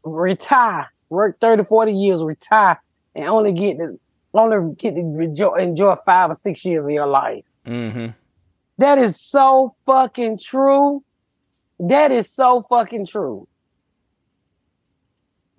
[0.05, 2.81] retire, work 30, 40 years, retire,
[3.15, 3.97] and only get to
[4.35, 7.45] only get to enjoy, enjoy five or six years of your life.
[7.67, 8.09] Mm-hmm.
[8.79, 11.05] That is so fucking true.
[11.79, 13.47] That is so fucking true.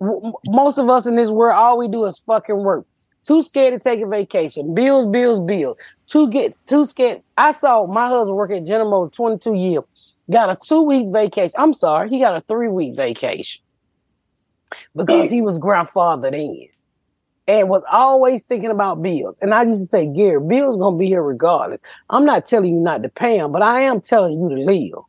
[0.00, 2.86] Most of us in this world, all we do is fucking work.
[3.26, 4.74] Too scared to take a vacation.
[4.74, 5.78] Bills, bills, bills.
[6.06, 7.22] Too gets too scared.
[7.38, 9.84] I saw my husband work at General Motors 22 years.
[10.30, 11.54] Got a two week vacation.
[11.56, 13.62] I'm sorry, he got a three week vacation
[14.94, 16.68] because he was grandfathered in
[17.46, 19.36] and was always thinking about bills.
[19.40, 21.80] And I used to say, Gary, bills gonna be here regardless.
[22.08, 25.04] I'm not telling you not to pay them, but I am telling you to live.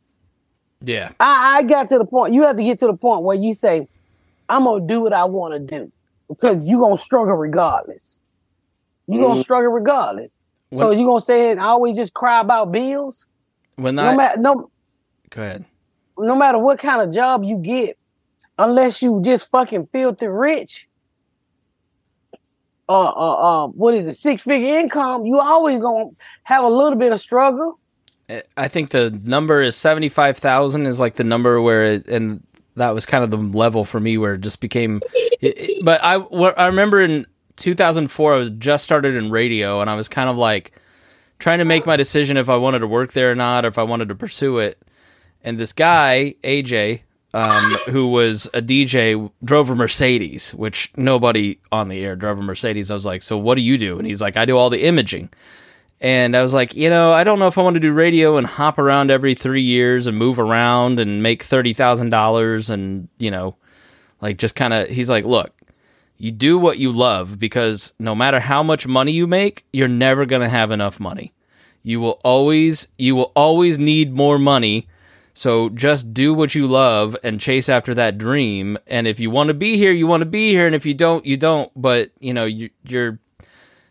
[0.80, 1.12] Yeah.
[1.18, 2.34] I, I got to the point.
[2.34, 3.88] You have to get to the point where you say,
[4.48, 5.90] "I'm gonna do what I want to do,"
[6.28, 8.18] because you gonna struggle regardless.
[9.08, 9.40] You gonna mm-hmm.
[9.40, 10.40] struggle regardless.
[10.74, 13.26] so When- you gonna say and always just cry about bills?
[13.76, 14.70] When No I matter no
[15.30, 15.64] go ahead.
[16.18, 17.98] no matter what kind of job you get,
[18.58, 20.88] unless you just fucking filthy rich.
[22.88, 24.16] Uh, uh, uh, what is it?
[24.16, 25.26] Six figure income.
[25.26, 26.10] You always gonna
[26.44, 27.78] have a little bit of struggle.
[28.56, 32.44] I think the number is seventy five thousand is like the number where it, and
[32.76, 35.00] that was kind of the level for me where it just became.
[35.40, 39.80] It, but I I remember in two thousand four I was just started in radio
[39.80, 40.72] and I was kind of like
[41.38, 43.78] trying to make my decision if I wanted to work there or not or if
[43.78, 44.80] I wanted to pursue it.
[45.42, 47.02] And this guy AJ,
[47.36, 52.42] um, who was a DJ, drove a Mercedes, which nobody on the air drove a
[52.42, 52.90] Mercedes.
[52.90, 54.84] I was like, "So what do you do?" And he's like, "I do all the
[54.84, 55.28] imaging."
[56.00, 58.38] And I was like, you know, I don't know if I want to do radio
[58.38, 63.08] and hop around every three years and move around and make thirty thousand dollars and
[63.18, 63.56] you know,
[64.22, 64.88] like just kind of.
[64.88, 65.54] He's like, look,
[66.16, 70.24] you do what you love because no matter how much money you make, you're never
[70.24, 71.34] gonna have enough money.
[71.82, 74.88] You will always, you will always need more money.
[75.36, 78.78] So just do what you love and chase after that dream.
[78.86, 80.64] And if you want to be here, you want to be here.
[80.64, 81.70] And if you don't, you don't.
[81.76, 83.18] But you know, you, you're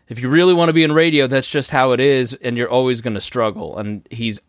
[0.08, 2.68] if you really want to be in radio, that's just how it is, and you're
[2.68, 3.78] always going to struggle.
[3.78, 4.40] And he's,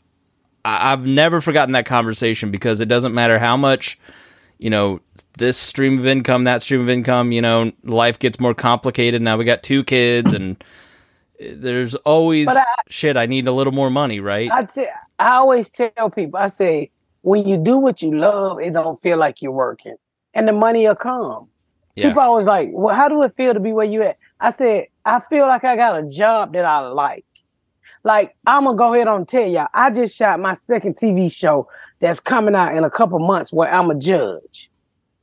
[0.65, 3.99] I, I've never forgotten that conversation because it doesn't matter how much,
[4.57, 4.99] you know,
[5.37, 9.21] this stream of income, that stream of income, you know, life gets more complicated.
[9.21, 10.63] Now we got two kids, and
[11.39, 13.17] there's always I- shit.
[13.17, 14.49] I need a little more money, right?
[14.51, 14.65] I
[15.19, 19.17] I always tell people, I say, when you do what you love, it don't feel
[19.17, 19.95] like you're working,
[20.33, 21.47] and the money will come.
[21.95, 24.17] yeah, People always like, well, how do it feel to be where you at?
[24.39, 27.25] I said, I feel like I got a job that I like.
[28.03, 31.67] Like I'm gonna go ahead and tell y'all, I just shot my second TV show
[31.99, 34.69] that's coming out in a couple months where I'm a judge.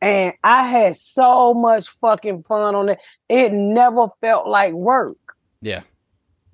[0.02, 2.98] And I had so much fucking fun on it.
[3.28, 5.16] It never felt like work.
[5.62, 5.82] yeah,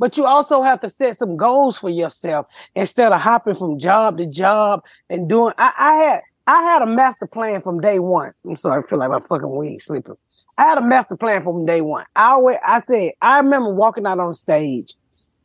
[0.00, 4.16] But you also have to set some goals for yourself instead of hopping from job
[4.16, 5.52] to job and doing.
[5.58, 8.30] I, I had I had a master plan from day one.
[8.48, 10.16] I'm sorry, I feel like my fucking weed sleeping.
[10.56, 12.06] I had a master plan from day one.
[12.16, 14.94] I always I said I remember walking out on stage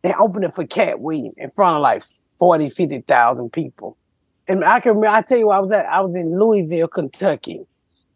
[0.05, 2.01] and opening for Katt Williams in front of like
[2.39, 3.97] 40, 50,000 people.
[4.47, 7.65] And I can remember, I tell you, I was at, I was in Louisville, Kentucky.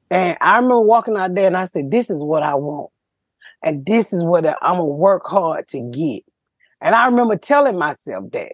[0.10, 2.92] And I remember walking out there and I said, this is what I want.
[3.62, 6.24] And this is what I'm going to work hard to get.
[6.82, 8.54] And I remember telling myself that.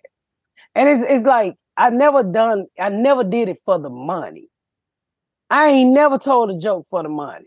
[0.73, 4.49] And it's, it's like, I never done, I never did it for the money.
[5.49, 7.45] I ain't never told a joke for the money.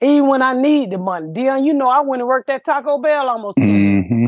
[0.00, 1.32] Even when I need the money.
[1.32, 3.58] Dion, you know, I went and worked at Taco Bell almost.
[3.58, 4.26] hmm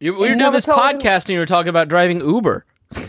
[0.00, 2.64] you, we were doing this told you- podcast, and you were talking about driving Uber.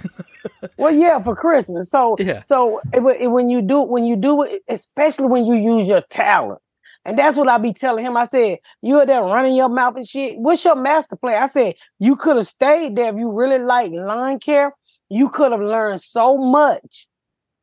[0.77, 1.89] Well, yeah, for Christmas.
[1.89, 2.41] So, Yeah.
[2.43, 6.01] so it, it- when you do, when you do it, especially when you use your
[6.01, 6.59] talent,
[7.05, 8.17] and that's what I be telling him.
[8.17, 10.37] I said, you are there running your mouth and shit.
[10.37, 11.41] What's your master plan?
[11.41, 14.73] I said, you could have stayed there if you really like lawn care.
[15.09, 17.07] You could have learned so much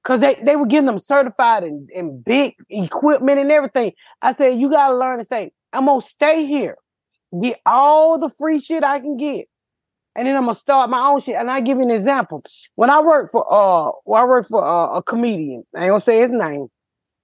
[0.03, 3.93] because they, they were getting them certified and, in big equipment and everything.
[4.23, 6.77] I said, you got to learn to say, I'm to stay here,
[7.41, 9.47] get all the free shit I can get
[10.17, 11.37] and then I'm gonna start my own shit.
[11.37, 12.43] And I give you an example.
[12.75, 16.01] When I worked for uh, when I worked for uh, a comedian, I ain't gonna
[16.01, 16.69] say his name.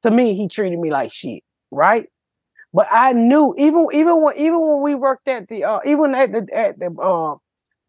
[0.02, 2.06] To me, he treated me like shit, right?
[2.74, 6.32] But I knew even even when even when we worked at the uh, even at
[6.32, 7.36] the at the uh,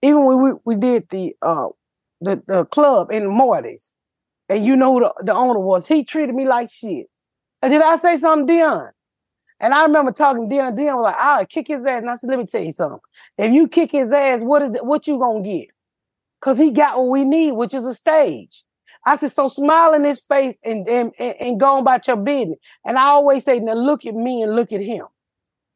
[0.02, 1.69] even when we we did the uh
[2.21, 3.92] the the club in Morty's,
[4.50, 7.08] and you know who the, the owner was, he treated me like shit.
[7.62, 8.92] And did I say something, Dion?
[9.60, 10.75] And I remember talking to Dion.
[10.75, 13.00] Dion was like, "I'll kick his ass." And I said, "Let me tell you something.
[13.38, 15.69] If you kick his ass, what is it, what you gonna get?
[16.42, 18.63] Cause he got what we need, which is a stage."
[19.06, 22.97] I said, "So smile in his face and and and, go about your business." And
[22.97, 25.06] I always say, "Now look at me and look at him."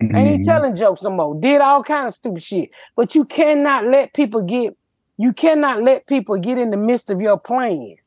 [0.01, 0.37] Ain't Mhm.
[0.39, 1.35] he telling jokes no more.
[1.35, 2.69] Did all kind of stupid shit.
[2.95, 4.75] But you cannot let people get
[5.17, 7.99] you cannot let people get in the midst of your plans.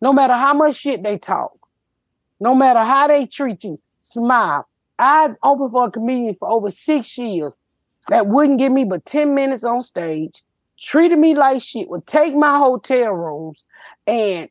[0.00, 1.52] No matter how much shit they talk,
[2.40, 4.66] no matter how they treat you, smile.
[4.98, 7.52] I opened for a comedian for over six years
[8.08, 10.42] that wouldn't give me but 10 minutes on stage,
[10.78, 13.62] treated me like shit, would take my hotel rooms,
[14.06, 14.48] and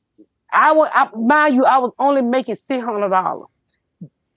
[0.55, 3.49] I would I, mind you, I was only making six hundred dollars.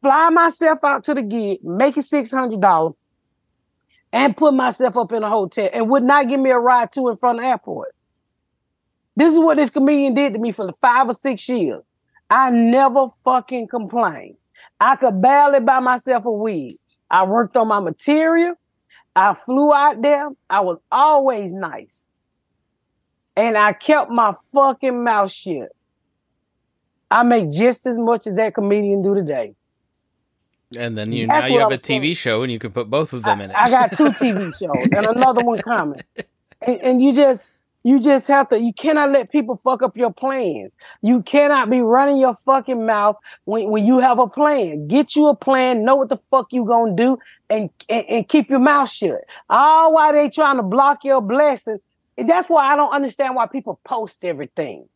[0.01, 2.95] Fly myself out to the gig, making six hundred dollars,
[4.13, 7.09] and put myself up in a hotel, and would not give me a ride to
[7.09, 7.95] and from the airport.
[9.15, 11.83] This is what this comedian did to me for the five or six years.
[12.29, 14.37] I never fucking complained.
[14.81, 16.79] I could barely buy myself a wig.
[17.11, 18.55] I worked on my material.
[19.15, 20.29] I flew out there.
[20.51, 22.07] I was always nice.
[23.37, 25.71] And I kept my fucking mouth shut.
[27.11, 29.55] I make just as much as that comedian do today.
[30.77, 32.15] And then you That's now you have a TV saying.
[32.15, 33.57] show and you can put both of them in it.
[33.57, 36.03] I got two TV shows and another one coming.
[36.61, 37.53] And, and you just
[37.85, 40.77] you just have to you cannot let people fuck up your plans.
[41.01, 44.89] You cannot be running your fucking mouth when, when you have a plan.
[44.89, 48.51] Get you a plan, know what the fuck you gonna do, and, and, and keep
[48.51, 49.23] your mouth shut.
[49.49, 51.79] All while they trying to block your blessing.
[52.19, 54.87] And that's why I don't understand why people post everything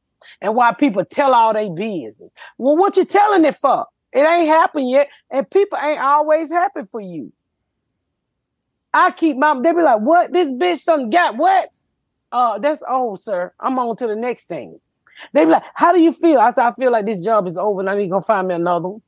[0.41, 2.31] and why people tell all they business.
[2.59, 3.87] Well, what you telling it for?
[4.13, 7.33] It ain't happened yet, and people ain't always happy for you.
[8.93, 10.33] I keep my they be like, what?
[10.33, 11.71] This bitch done got what?
[12.31, 13.53] Uh, that's old, sir.
[13.59, 14.79] I'm on to the next thing.
[15.33, 16.39] They be like, how do you feel?
[16.39, 18.49] I said, I feel like this job is over and I need to go find
[18.49, 19.03] me another one."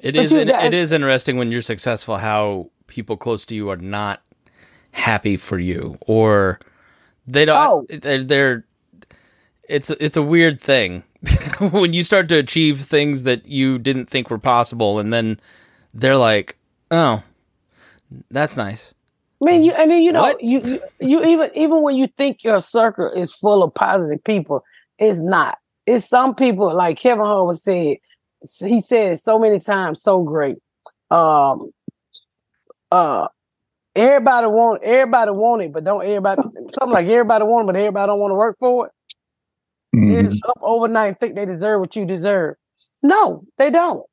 [0.00, 0.32] It but is.
[0.32, 4.22] You, that, it is interesting when you're successful how people close to you are not
[4.92, 6.60] happy for you or
[7.28, 7.86] they don't Oh.
[7.88, 8.64] they're, they're
[9.68, 11.02] it's it's a weird thing
[11.60, 15.38] when you start to achieve things that you didn't think were possible and then
[15.94, 16.56] they're like
[16.90, 17.22] oh
[18.30, 18.94] that's nice
[19.40, 20.42] I mean, you and then you know What?
[20.42, 24.64] you, you you even even when you think your circle is full of positive people,
[24.98, 25.58] it's not.
[25.86, 27.98] It's some people like Kevin Hart said.
[28.58, 30.56] He said so many times, so great.
[31.12, 31.70] Um,
[32.90, 33.28] uh,
[33.98, 38.06] everybody want everybody want it, but don't everybody something like everybody want it, but everybody
[38.06, 38.92] don't want to work for it.
[39.94, 40.26] Mhm.
[40.26, 42.56] It's up overnight and think they deserve what you deserve.
[43.02, 44.04] No, they don't.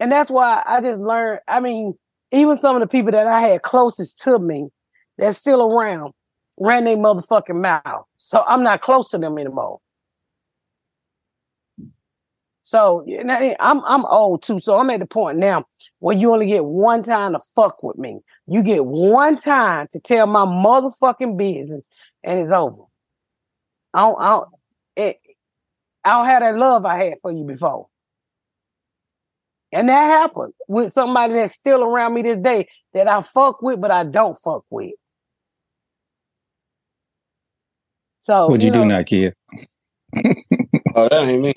[0.00, 1.40] And that's why I just learned.
[1.48, 1.94] I mean,
[2.32, 4.68] even some of the people that I had closest to me
[5.18, 6.12] that's still around
[6.58, 8.04] ran their motherfucking mouth.
[8.18, 9.80] So I'm not close to them anymore.
[12.64, 14.58] So you know, I'm I'm old too.
[14.58, 15.66] So I'm at the point now
[15.98, 18.20] where you only get one time to fuck with me.
[18.46, 21.88] You get one time to tell my motherfucking business,
[22.22, 22.84] and it's over.
[23.92, 24.48] I don't, I don't,
[24.96, 25.20] it,
[26.04, 27.88] I don't have that love I had for you before.
[29.70, 33.80] And that happened with somebody that's still around me this day that I fuck with,
[33.80, 34.92] but I don't fuck with.
[38.20, 39.32] So What'd you, do, know, Nakia?
[40.94, 41.52] Oh, that ain't me.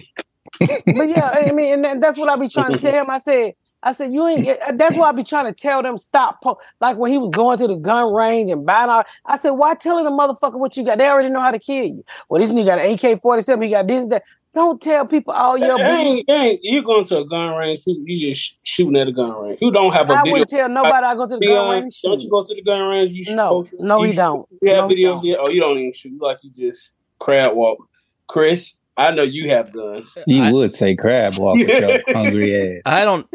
[0.59, 3.09] But yeah, I mean, and that's what I be trying to tell him.
[3.09, 3.53] I said,
[3.83, 4.43] I said, you ain't.
[4.43, 6.41] get- That's why I be trying to tell them stop.
[6.41, 6.59] Po-.
[6.81, 9.03] Like when he was going to the gun range and buying all.
[9.25, 10.97] I said, why telling the motherfucker what you got?
[10.97, 12.03] They already know how to kill you.
[12.29, 13.63] Well, this nigga got an AK forty seven.
[13.63, 14.23] He got this that.
[14.55, 18.41] Don't tell people all your ain't, ain't, you going to a gun range, you just
[18.41, 19.59] sh- shooting at a gun range.
[19.61, 20.31] You don't have a I video.
[20.33, 21.99] wouldn't tell nobody I go to the gun range.
[22.01, 23.11] Don't you go to the gun range?
[23.11, 24.47] You No, no, you don't.
[24.63, 25.25] You have No, videos don't.
[25.25, 25.37] yet?
[25.39, 26.19] Oh, you don't even shoot.
[26.19, 27.77] Like you just crab walk.
[28.25, 30.17] Chris, I know you have guns.
[30.27, 32.81] You I- would say crab walk with your hungry ass.
[32.85, 33.27] i don't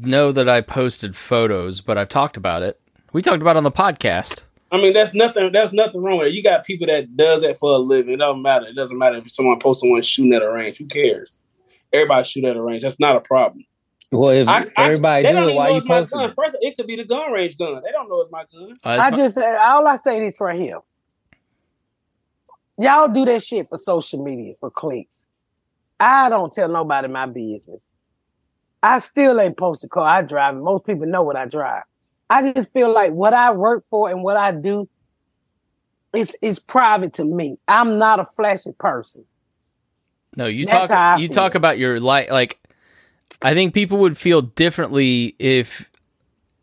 [0.00, 2.78] know that i posted photos but i've talked about it
[3.12, 4.42] we talked about it on the podcast
[4.72, 5.52] I mean, that's nothing.
[5.52, 6.32] That's nothing wrong with it.
[6.34, 8.14] You got people that does that for a living.
[8.14, 8.66] It doesn't matter.
[8.66, 10.78] It doesn't matter if someone posts someone shooting at a range.
[10.78, 11.38] Who cares?
[11.92, 12.82] Everybody shoot at a range.
[12.82, 13.64] That's not a problem.
[14.10, 15.98] Well, if I- I- everybody they do don't it, even why know you it's my
[15.98, 16.18] posting?
[16.18, 16.52] gun.
[16.62, 16.76] it?
[16.76, 17.74] Could be the gun range gun.
[17.84, 18.70] They don't know it's my gun.
[18.84, 20.80] Uh, it's I my- just said all I say this right here.
[22.78, 25.24] Y'all do that shit for social media for clicks.
[25.98, 27.90] I don't tell nobody my business.
[28.82, 30.56] I still ain't posted car I drive.
[30.56, 31.84] Most people know what I drive.
[32.28, 34.88] I just feel like what I work for and what I do
[36.14, 37.58] is is private to me.
[37.66, 39.24] I'm not a flashy person.
[40.36, 41.20] No, you That's talk.
[41.20, 41.34] You feel.
[41.34, 42.30] talk about your life.
[42.30, 42.58] Like,
[43.42, 45.90] I think people would feel differently if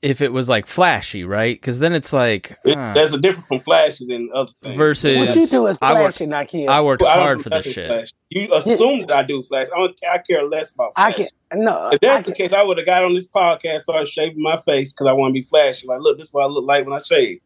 [0.03, 1.55] if it was like flashy, right?
[1.59, 4.77] Because then it's like It, uh, That's a different from flashy than other things.
[4.77, 6.13] versus What you do is I work.
[6.13, 6.69] flashy, not here.
[6.69, 7.87] I worked Well, hard do for this shit.
[7.87, 8.11] flashy.
[8.29, 9.67] You assume that I do flash.
[9.73, 11.29] I, don't, I care less about I flash.
[11.51, 11.89] can no.
[11.93, 14.91] If that's the case, I would have got on this podcast, started shaving my face
[14.91, 15.87] because I want to be flashy.
[15.87, 17.39] Like, look, this is what I look like when I shave.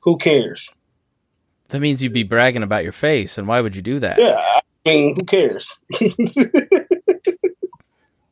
[0.00, 0.70] Who cares?
[1.68, 4.18] That means you'd be bragging about your face, and why would you do that?
[4.18, 5.72] Yeah, I mean, who cares?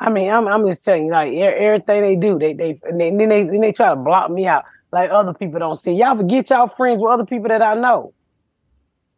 [0.03, 3.29] I mean, I'm I'm just telling you, like everything they do, they they and then
[3.29, 5.93] they they try to block me out like other people don't see.
[5.93, 8.13] Y'all forget y'all friends with other people that I know.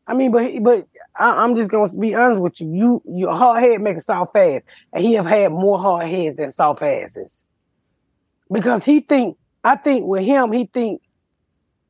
[0.07, 2.75] I mean, but but I, I'm just gonna be honest with you.
[2.75, 4.61] You your hard head make a soft ass,
[4.93, 7.47] and he have had more hard heads than soft asses.
[8.53, 11.01] Because he think, I think with him, he think,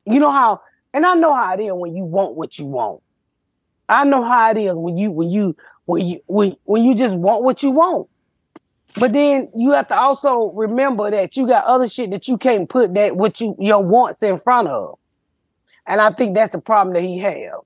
[0.07, 0.61] you know how,
[0.93, 3.03] and I know how it is when you want what you want.
[3.89, 7.17] I know how it is when you when you when you when when you just
[7.17, 8.07] want what you want.
[8.97, 12.69] But then you have to also remember that you got other shit that you can't
[12.69, 14.99] put that what you your wants in front of.
[15.87, 17.61] And I think that's a problem that he have.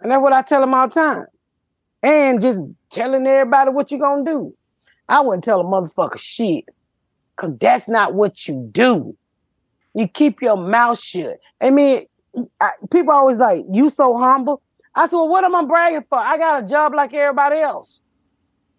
[0.00, 1.26] And that's what I tell him all the time.
[2.02, 2.60] And just
[2.90, 4.52] telling everybody what you gonna do.
[5.08, 6.64] I wouldn't tell a motherfucker shit.
[7.36, 9.16] Cause that's not what you do.
[9.94, 11.38] You keep your mouth shut.
[11.60, 12.06] I mean,
[12.60, 14.62] I, people always like, you so humble.
[14.94, 16.18] I said, well, what am I bragging for?
[16.18, 18.00] I got a job like everybody else.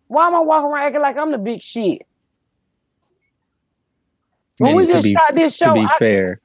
[0.08, 2.02] Why am I walking around acting like I'm the big shit?
[4.58, 6.42] When And we to just be, shot this show, to be I- fair,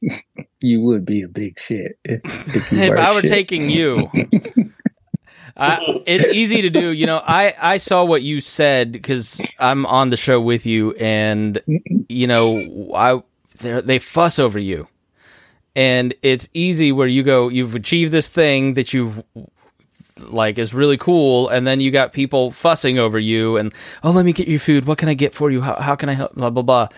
[0.60, 3.30] you would be a big shit if, if, you if I were shit.
[3.30, 4.08] taking you,
[5.56, 6.90] I, it's easy to do.
[6.90, 10.92] You know, I I saw what you said because I'm on the show with you,
[10.92, 11.60] and
[12.08, 13.22] you know, I
[13.58, 14.88] they they fuss over you,
[15.76, 19.22] and it's easy where you go, you've achieved this thing that you've
[20.22, 24.24] like is really cool, and then you got people fussing over you, and oh, let
[24.24, 24.86] me get you food.
[24.86, 25.60] What can I get for you?
[25.60, 26.34] How how can I help?
[26.34, 26.88] Blah blah blah.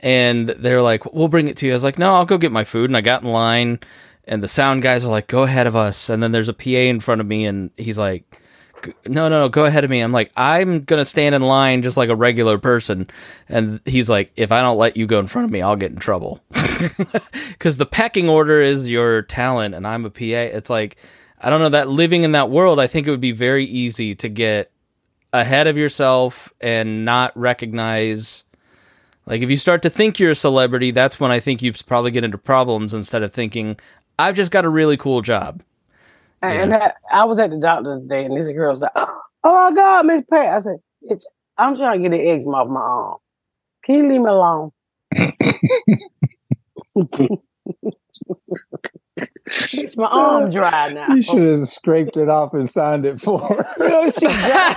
[0.00, 1.72] And they're like, we'll bring it to you.
[1.72, 2.88] I was like, no, I'll go get my food.
[2.88, 3.80] And I got in line,
[4.24, 6.08] and the sound guys are like, go ahead of us.
[6.08, 8.24] And then there's a PA in front of me, and he's like,
[9.06, 10.00] no, no, no, go ahead of me.
[10.00, 13.08] I'm like, I'm gonna stand in line just like a regular person.
[13.48, 15.90] And he's like, if I don't let you go in front of me, I'll get
[15.90, 16.40] in trouble.
[17.58, 20.22] Because the pecking order is your talent, and I'm a PA.
[20.22, 20.96] It's like,
[21.40, 22.80] I don't know that living in that world.
[22.80, 24.70] I think it would be very easy to get
[25.32, 28.44] ahead of yourself and not recognize.
[29.26, 32.10] Like if you start to think you're a celebrity, that's when I think you probably
[32.10, 33.76] get into problems instead of thinking
[34.18, 35.62] I've just got a really cool job.
[36.42, 39.70] And that, I was at the doctor today, and this girl was like, oh, "Oh
[39.70, 40.76] my God, Miss Pat!" I said,
[41.08, 41.24] "Bitch,
[41.56, 43.16] I'm trying to get the eczema off my arm.
[43.82, 44.70] Can you leave me alone?"
[49.48, 51.08] Bitch, my arm dry now.
[51.14, 53.66] You should have scraped it off and signed it for her.
[53.78, 54.76] You know she dry.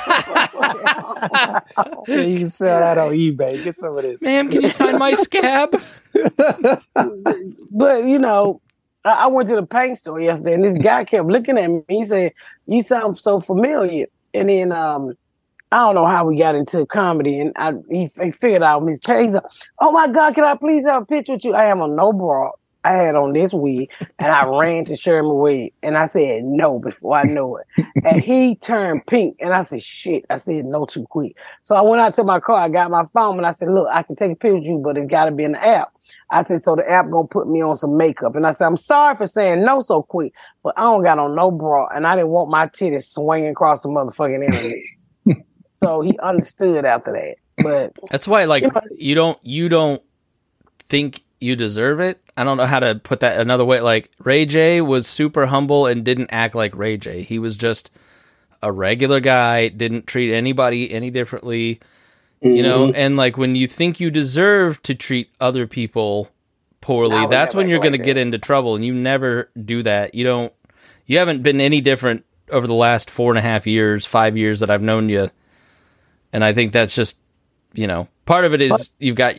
[2.08, 3.64] Yeah, you can sell that on eBay.
[3.64, 4.22] Get some of this.
[4.22, 5.72] Ma'am, can you sign my scab?
[7.72, 8.62] but you know,
[9.06, 11.82] I, I went to the paint store yesterday, and this guy kept looking at me.
[11.88, 12.34] He said,
[12.68, 15.14] "You sound so familiar." And then um,
[15.72, 19.00] I don't know how we got into comedy, and I he, he figured out his
[19.00, 19.26] page.
[19.26, 19.44] He's like,
[19.80, 22.14] "Oh my God, can I please have a picture with you?" I am on no
[22.14, 22.52] bra.
[22.84, 26.80] I had on this wig, and I ran to Sherman wig, and I said no
[26.80, 30.26] before I know it, and he turned pink, and I said shit.
[30.30, 32.62] I said no too quick, so I went out to my car.
[32.62, 34.82] I got my phone, and I said, "Look, I can take a picture of you,
[34.84, 35.94] but it got to be in the app."
[36.30, 38.36] I said, so the app gonna put me on some makeup.
[38.36, 41.36] And I said, I'm sorry for saying no so quick, but I don't got on
[41.36, 45.46] no bra and I didn't want my titties swinging across the motherfucking internet.
[45.82, 47.36] so he understood after that.
[47.64, 50.02] But That's why like You know- you don't you don't
[50.90, 52.22] think you deserve it.
[52.38, 53.82] I don't know how to put that another way.
[53.82, 57.22] Like Ray J was super humble and didn't act like Ray J.
[57.24, 57.92] He was just
[58.62, 61.80] a regular guy, didn't treat anybody any differently.
[62.44, 62.96] You know, Mm-hmm.
[62.96, 66.30] and like when you think you deserve to treat other people
[66.80, 68.76] poorly, that's when you're going to get into trouble.
[68.76, 70.16] And you never do that.
[70.16, 70.54] You don't.
[71.06, 74.62] You haven't been any different over the last four and a half years, five years
[74.62, 75.30] that I've known you.
[76.34, 77.20] And I think that's just,
[77.74, 79.36] you know, part of it is you've got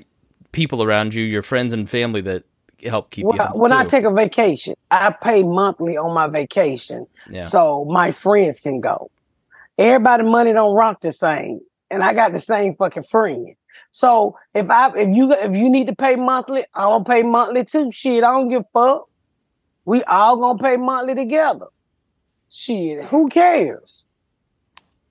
[0.52, 2.44] people around you, your friends and family that
[2.84, 7.06] help keep you when, when I take a vacation, I pay monthly on my vacation.
[7.28, 7.42] Yeah.
[7.42, 9.10] So my friends can go.
[9.78, 11.60] Everybody money don't rock the same.
[11.90, 13.54] And I got the same fucking friend.
[13.90, 17.64] So if I if you if you need to pay monthly, I'm gonna pay monthly
[17.64, 17.92] too.
[17.92, 19.08] Shit, I don't give a fuck.
[19.84, 21.66] We all gonna pay monthly together.
[22.48, 24.04] Shit, who cares?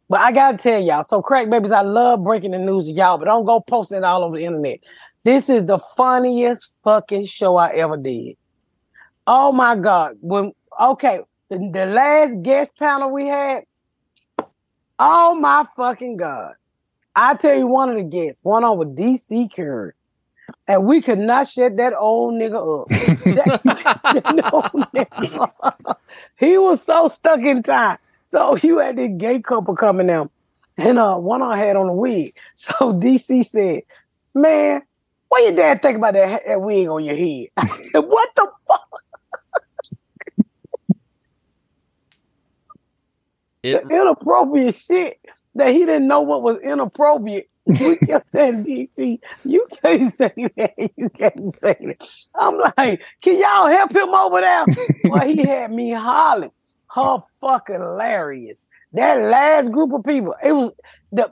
[0.10, 3.18] But I gotta tell y'all, so crack babies, I love breaking the news to y'all,
[3.18, 4.80] but don't go posting it all over the internet.
[5.24, 8.38] This is the funniest fucking show I ever did.
[9.28, 10.18] Oh my god!
[10.22, 11.20] When okay,
[11.50, 13.64] the, the last guest panel we had.
[14.98, 16.54] Oh my fucking god!
[17.16, 19.94] I tell you, one of the guests, one on with DC Curry,
[20.68, 22.88] and we could not shut that old nigga up.
[23.22, 23.62] That-
[24.94, 25.96] nigga.
[26.40, 27.98] he was so stuck in time.
[28.30, 30.32] So you had this gay couple coming down,
[30.78, 32.34] and uh, one I had on a wig.
[32.56, 33.84] So DC said,
[34.34, 34.82] "Man,
[35.32, 37.48] what your dad think about that, that wig on your head?"
[37.92, 38.82] Said, "What the fuck?"
[43.64, 45.20] It- the inappropriate shit
[45.56, 50.74] that he didn't know what was inappropriate we kept saying DC, you can't say that.
[50.98, 51.98] You can't say that.
[52.34, 54.66] I'm like, can y'all help him over there?
[55.08, 56.50] well, he had me hollering.
[56.90, 58.62] Her fucking hilarious.
[58.94, 60.72] That last group of people, it was
[61.12, 61.32] the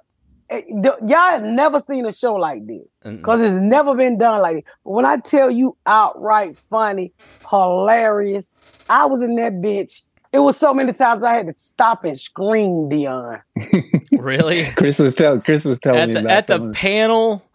[0.49, 0.97] Eh, y'all
[1.31, 4.73] have never seen a show like this because it's never been done like this.
[4.83, 7.13] But when I tell you outright funny,
[7.49, 8.49] hilarious,
[8.89, 10.01] I was in that bitch.
[10.31, 13.41] It was so many times I had to stop and scream, Dion.
[14.11, 14.65] Really?
[14.75, 17.45] Chris was telling Chris was telling at me the about at the of- panel,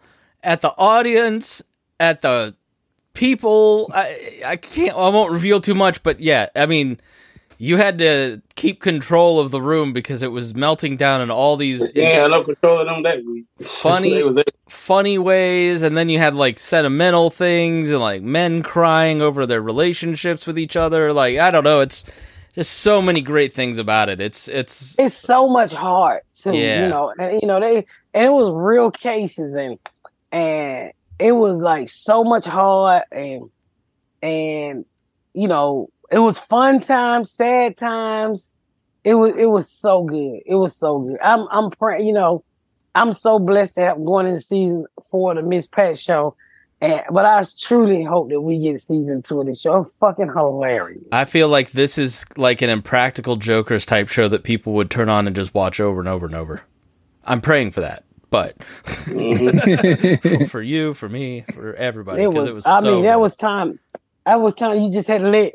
[0.43, 1.61] at the audience,
[1.99, 2.55] at the
[3.13, 3.91] people.
[3.93, 4.95] I I can't.
[4.95, 6.99] I won't reveal too much, but yeah, I mean,
[7.57, 11.55] you had to keep control of the room because it was melting down in all
[11.57, 13.45] these Yeah, no control of them that week.
[13.61, 14.43] funny They was there.
[14.69, 19.61] funny ways and then you had like sentimental things and like men crying over their
[19.61, 22.03] relationships with each other like i don't know it's
[22.55, 26.53] just so many great things about it it's it's it's so much heart too.
[26.55, 26.83] Yeah.
[26.83, 29.77] You know, and you know they and it was real cases and
[30.31, 33.49] and it was like so much heart and
[34.21, 34.85] and
[35.33, 38.51] you know it was fun times, sad times.
[39.03, 40.41] It was it was so good.
[40.45, 41.17] It was so good.
[41.21, 42.07] I'm I'm praying.
[42.07, 42.43] You know,
[42.95, 46.35] I'm so blessed to have going into season four of the Miss Pat show.
[46.81, 49.81] And but I truly hope that we get season two of this show.
[49.81, 51.03] It's fucking hilarious.
[51.11, 55.07] i feel like this is like an impractical jokers type show that people would turn
[55.07, 56.61] on and just watch over and over and over
[57.23, 60.45] i'm praying for that but mm-hmm.
[60.47, 63.15] for you for me for everybody It because was, it was I so mean, that
[63.15, 63.21] good.
[63.21, 63.79] was time.
[64.25, 64.81] That was time.
[64.81, 65.53] You just had to let.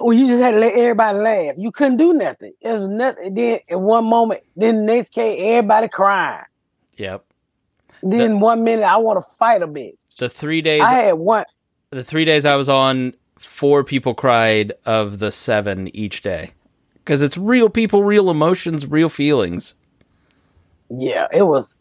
[0.00, 1.54] Well, you just had to let everybody laugh.
[1.58, 2.52] You couldn't do nothing.
[2.60, 3.34] It was nothing.
[3.34, 6.44] Then at one moment, then the next case, everybody crying.
[6.96, 7.24] yep
[8.02, 9.96] Then one minute, I want to fight a bitch.
[10.18, 11.44] the three days I had one.
[11.90, 16.52] the three days I was on, four people cried of the seven each day.
[16.94, 19.74] Because it's real people, real emotions, real feelings.
[20.90, 21.78] Yeah, it was,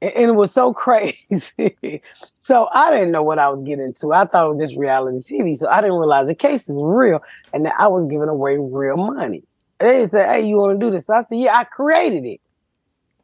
[0.00, 2.02] and it was so crazy.
[2.50, 4.12] So I didn't know what I was getting into.
[4.12, 5.56] I thought it was just reality TV.
[5.56, 7.22] So I didn't realize the case is real,
[7.52, 9.44] and that I was giving away real money.
[9.78, 12.40] They said, "Hey, you want to do this?" So I said, "Yeah, I created it."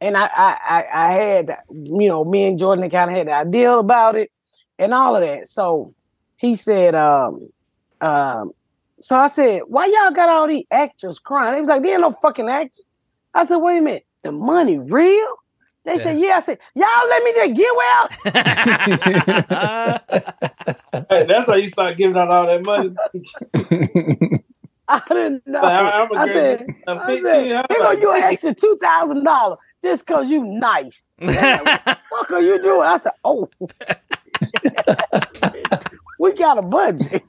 [0.01, 3.33] and I, I, I, I had, you know, me and Jordan kind of had the
[3.33, 4.31] idea about it
[4.77, 5.49] and all of that.
[5.49, 5.93] So
[6.37, 7.49] he said, um,
[8.01, 8.51] um,
[8.99, 11.55] so I said, why y'all got all these actors crying?
[11.55, 12.85] They was like, there ain't no fucking actors.
[13.33, 15.33] I said, wait a minute, the money real?
[15.87, 16.35] They said, yeah.
[16.35, 18.09] I said, y'all let me just get well.
[21.09, 22.93] Hey, that's how you start giving out all that money.
[24.89, 25.61] I didn't know.
[25.61, 28.53] Like, I- I'm a I said, a I 15, said, I'm they you an extra
[28.53, 31.03] two thousand dollars just cause you nice.
[31.19, 31.27] what
[32.31, 32.81] are you doing?
[32.81, 33.49] I said, oh,
[36.19, 37.23] we got a budget.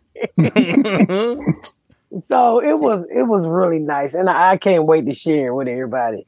[2.27, 5.55] so it was it was really nice, and I, I can't wait to share it
[5.55, 6.27] with everybody.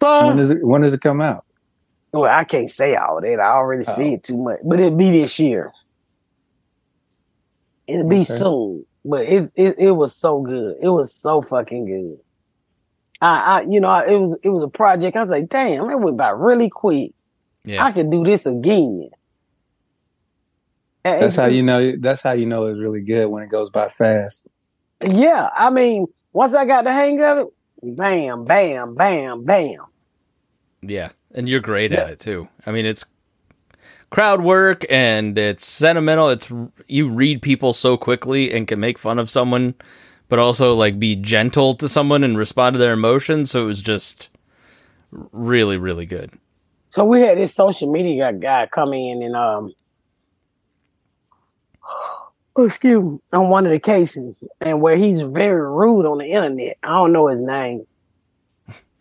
[0.00, 1.44] So, when does it when does it come out?
[2.14, 3.40] well, I can't say all that.
[3.40, 3.96] I already oh.
[3.96, 5.72] see it too much, but it'll be this year.
[7.86, 8.38] It'll be Okay.
[8.38, 10.76] soon, but it, it it was so good.
[10.80, 12.18] It was so fucking good.
[13.20, 15.16] I, I you know, I, it was it was a project.
[15.16, 17.12] I was like, damn, it went by really quick.
[17.64, 17.84] Yeah.
[17.84, 17.92] I yeah.
[17.92, 19.10] could do this again.
[21.04, 21.96] And That's how you know.
[21.98, 24.46] That's how you know it's really good when it goes by fast.
[25.06, 27.46] Yeah, I mean, once I got the hang of it,
[27.92, 29.86] bam, bam, bam, bam.
[30.82, 31.10] Yeah.
[31.34, 32.48] And you're great at it too.
[32.64, 33.04] I mean, it's
[34.10, 36.28] crowd work and it's sentimental.
[36.28, 36.50] It's
[36.86, 39.74] you read people so quickly and can make fun of someone,
[40.28, 43.50] but also like be gentle to someone and respond to their emotions.
[43.50, 44.28] So it was just
[45.32, 46.30] really, really good.
[46.90, 49.72] So we had this social media guy come in and um
[52.58, 56.76] excuse me, on one of the cases and where he's very rude on the internet.
[56.82, 57.86] I don't know his name.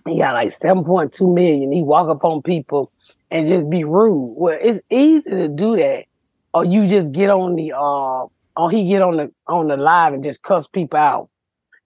[0.08, 1.72] He got like 7.2 million.
[1.72, 2.91] He walk up on people
[3.32, 4.34] and just be rude.
[4.38, 6.06] Well, it's easy to do that.
[6.54, 10.14] Or you just get on the uh or he get on the on the live
[10.14, 11.30] and just cuss people out.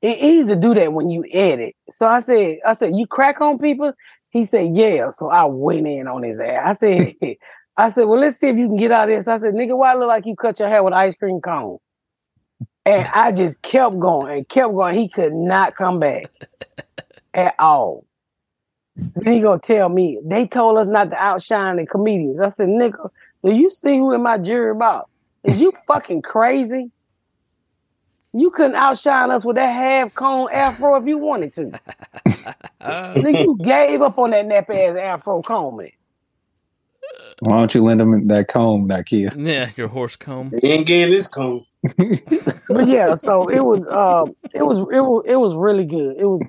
[0.02, 1.76] It's easy to do that when you edit.
[1.90, 3.94] So I said, I said, you crack on people?
[4.30, 5.10] He said, yeah.
[5.10, 6.62] So I went in on his ass.
[6.66, 7.16] I said,
[7.78, 9.28] I said, well, let's see if you can get out of this.
[9.28, 11.78] I said, nigga, why look like you cut your hair with ice cream cone?
[12.86, 14.98] And I just kept going and kept going.
[14.98, 16.32] He could not come back
[17.34, 18.06] at all.
[19.16, 22.40] Then he gonna tell me they told us not to outshine the comedians.
[22.40, 23.10] I said, nigga,
[23.46, 25.10] do you see who in my jury about?
[25.44, 26.92] Is you fucking crazy?
[28.34, 31.80] You couldn't outshine us with that half cone afro if you wanted to.
[32.82, 35.78] Nigga, you gave up on that nappy ass afro comb.
[35.78, 35.92] man.
[37.40, 39.34] Why don't you lend them that comb, Nakia?
[39.38, 40.52] Yeah, your horse comb.
[40.62, 41.66] He ain't getting this cone.
[42.70, 46.18] But yeah, so it was um it was it was it was really good.
[46.18, 46.46] It was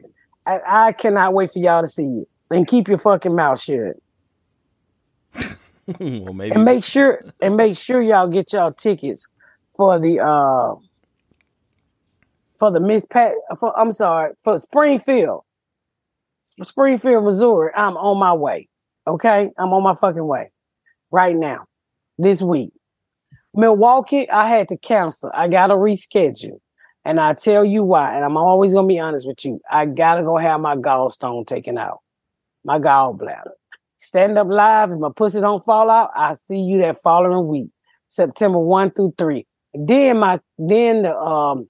[0.46, 2.28] I, I cannot wait for y'all to see it.
[2.50, 3.96] and keep your fucking mouth shut.
[6.00, 6.54] well, maybe.
[6.54, 9.28] And make sure and make sure y'all get y'all tickets
[9.76, 10.74] for the uh
[12.58, 15.44] for the Miss Pat for I'm sorry, for Springfield.
[16.62, 17.70] Springfield, Missouri.
[17.76, 18.68] I'm on my way.
[19.08, 19.50] Okay?
[19.58, 20.50] I'm on my fucking way
[21.10, 21.66] right now.
[22.18, 22.72] This week.
[23.54, 25.30] Milwaukee, I had to cancel.
[25.34, 26.60] I gotta reschedule.
[27.04, 29.60] And I tell you why, and I'm always gonna be honest with you.
[29.70, 32.00] I gotta go have my gallstone taken out.
[32.64, 33.52] My gallbladder.
[33.98, 34.90] Stand up live.
[34.90, 37.68] If my pussy don't fall out, I see you that following week,
[38.08, 39.46] September one through three.
[39.72, 41.68] Then my then the um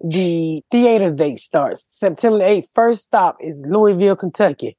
[0.00, 2.68] the theater date starts September the 8th.
[2.74, 4.76] First stop is Louisville, Kentucky.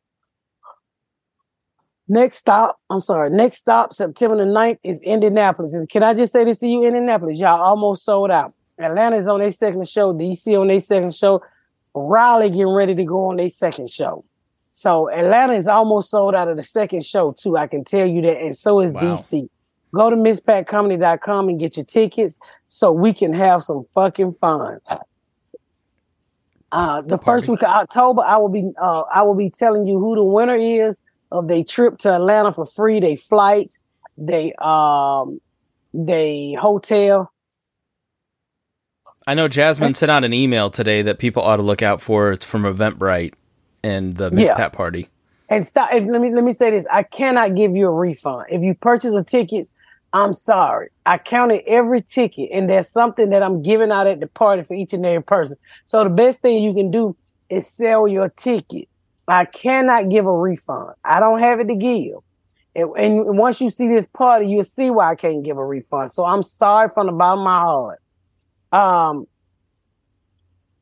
[2.08, 5.74] Next stop, I'm sorry, next stop, September the 9th is Indianapolis.
[5.74, 7.40] And can I just say this to you, Indianapolis?
[7.40, 8.54] Y'all almost sold out.
[8.78, 11.42] Atlanta's on their second show, DC on their second show,
[11.96, 14.24] Raleigh getting ready to go on their second show.
[14.70, 17.58] So Atlanta is almost sold out of the second show, too.
[17.58, 18.38] I can tell you that.
[18.42, 19.16] And so is Wow.
[19.16, 19.50] DC.
[19.94, 22.38] Go to misspatcomedy.com and get your tickets
[22.68, 24.80] so we can have some fucking fun.
[26.72, 29.98] Uh, the first week of October, I will be uh, I will be telling you
[29.98, 31.00] who the winner is
[31.32, 33.78] of their trip to Atlanta for free, they flight,
[34.18, 35.40] they um
[35.94, 37.32] they hotel.
[39.28, 42.32] I know Jasmine sent out an email today that people ought to look out for.
[42.32, 43.34] It's from Eventbrite
[43.84, 44.56] and the Miss Yeah.
[44.56, 45.10] Pat party.
[45.50, 45.90] And stop.
[45.92, 49.14] let me let me say this: I cannot give you a refund if you purchase
[49.14, 49.70] a ticket.
[50.14, 50.90] I'm sorry.
[51.06, 54.74] I counted every ticket, and there's something that I'm giving out at the party for
[54.74, 55.58] each and every person.
[55.86, 57.16] So the best thing you can do
[57.50, 58.88] is sell your ticket.
[59.28, 60.96] I cannot give a refund.
[61.04, 62.18] I don't have it to give.
[62.76, 66.12] And, once you see this party, you'll see why I can't give a refund.
[66.12, 68.02] So I'm sorry from the bottom of my heart.
[68.72, 69.28] Um,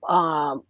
[0.10, 0.64] um,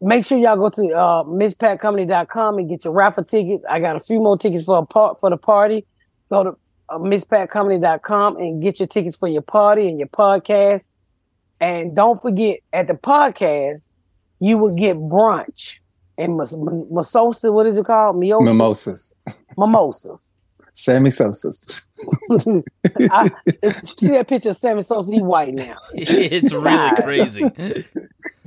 [0.00, 3.64] make sure y'all go to uh misspatcomedy.com and get your raffle tickets.
[3.68, 5.86] I got a few more tickets for a part for the party.
[6.28, 6.50] Go to
[6.88, 10.88] uh, misspatcomedy.com and get your tickets for your party and your podcast.
[11.60, 13.92] And don't forget at the podcast,
[14.40, 15.78] you will get brunch
[16.24, 17.50] and mas- mimosa.
[17.52, 18.16] What is it called?
[18.16, 18.44] Mimosa?
[18.44, 19.14] Mimosas.
[19.56, 20.32] Mimosas.
[20.74, 21.86] Sammy Sosa's.
[23.10, 23.30] I,
[23.98, 25.12] see that picture of Sammy Sosa?
[25.12, 25.76] He white now.
[25.94, 27.42] It's really crazy.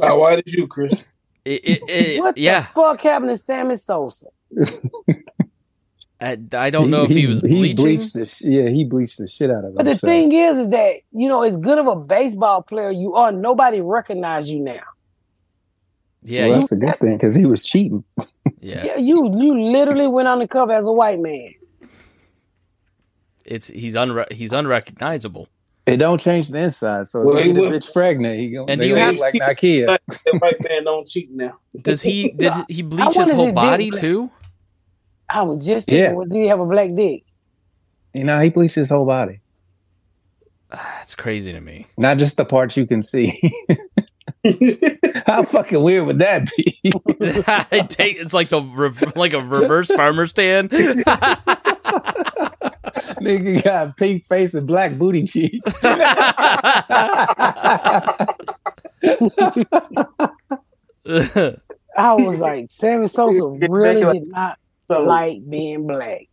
[0.01, 1.05] How white is you, Chris?
[1.45, 4.27] It, it, it- What yeah, the fuck happened to Sammy Sosa?
[6.19, 7.63] I, I don't know if he was bleaching.
[7.63, 10.09] He bleached the sh- yeah, he bleached the shit out of But the himself.
[10.09, 13.81] thing is, is that you know, as good of a baseball player you are, nobody
[13.81, 14.81] recognize you now.
[16.25, 18.03] Yeah, well, you- that's a good thing because he was cheating.
[18.59, 18.83] yeah.
[18.85, 21.53] Yeah, you you literally went on the cover as a white man.
[23.45, 25.47] It's he's unre- he's unrecognizable.
[25.85, 28.39] It don't change the inside, so if Well, they he get a will- bitch pregnant,
[28.39, 29.85] he gonna And they you gonna have like to- Nakia.
[29.85, 30.01] that
[30.41, 31.59] white man don't cheat now.
[31.79, 33.99] Does he did he bleach his whole body did.
[33.99, 34.31] too?
[35.29, 36.13] I was just thinking, Yeah.
[36.13, 37.23] was did he have a black dick?
[38.15, 39.41] You know, he bleached his whole body,
[40.71, 41.85] ah, That's crazy to me.
[41.97, 43.39] not just the parts you can see.
[45.27, 46.79] How fucking weird would that be?
[47.47, 50.69] I take it's like the re- like a reverse farmer stand.
[53.21, 55.73] Nigga got pink face and black booty cheeks.
[55.83, 55.95] I
[62.13, 64.57] was like, Sammy Sosa really did not
[64.89, 66.27] like being black.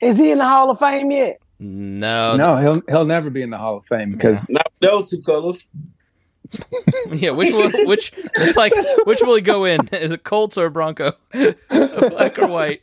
[0.00, 1.38] Is he in the Hall of Fame yet?
[1.58, 5.22] no, no, he'll he'll never be in the Hall of Fame because Not those two
[5.22, 5.66] colors.
[7.12, 7.30] yeah.
[7.30, 7.72] Which one?
[7.86, 8.72] Which it's like
[9.04, 9.88] which will he go in?
[9.92, 11.12] Is it Colts or Bronco?
[11.70, 12.82] Black or white?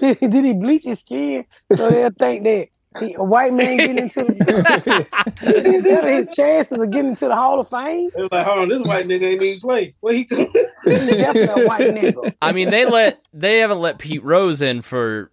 [0.00, 1.44] did he bleach his skin
[1.74, 2.68] so they'll think that
[3.00, 7.60] he, a white man getting into the, better his chances of getting into the Hall
[7.60, 8.10] of Fame?
[8.14, 9.94] They was like, hold on, this white nigga ain't even play.
[10.00, 12.34] Where he definitely a white nigga.
[12.42, 15.30] I mean, they let they haven't let Pete Rose in for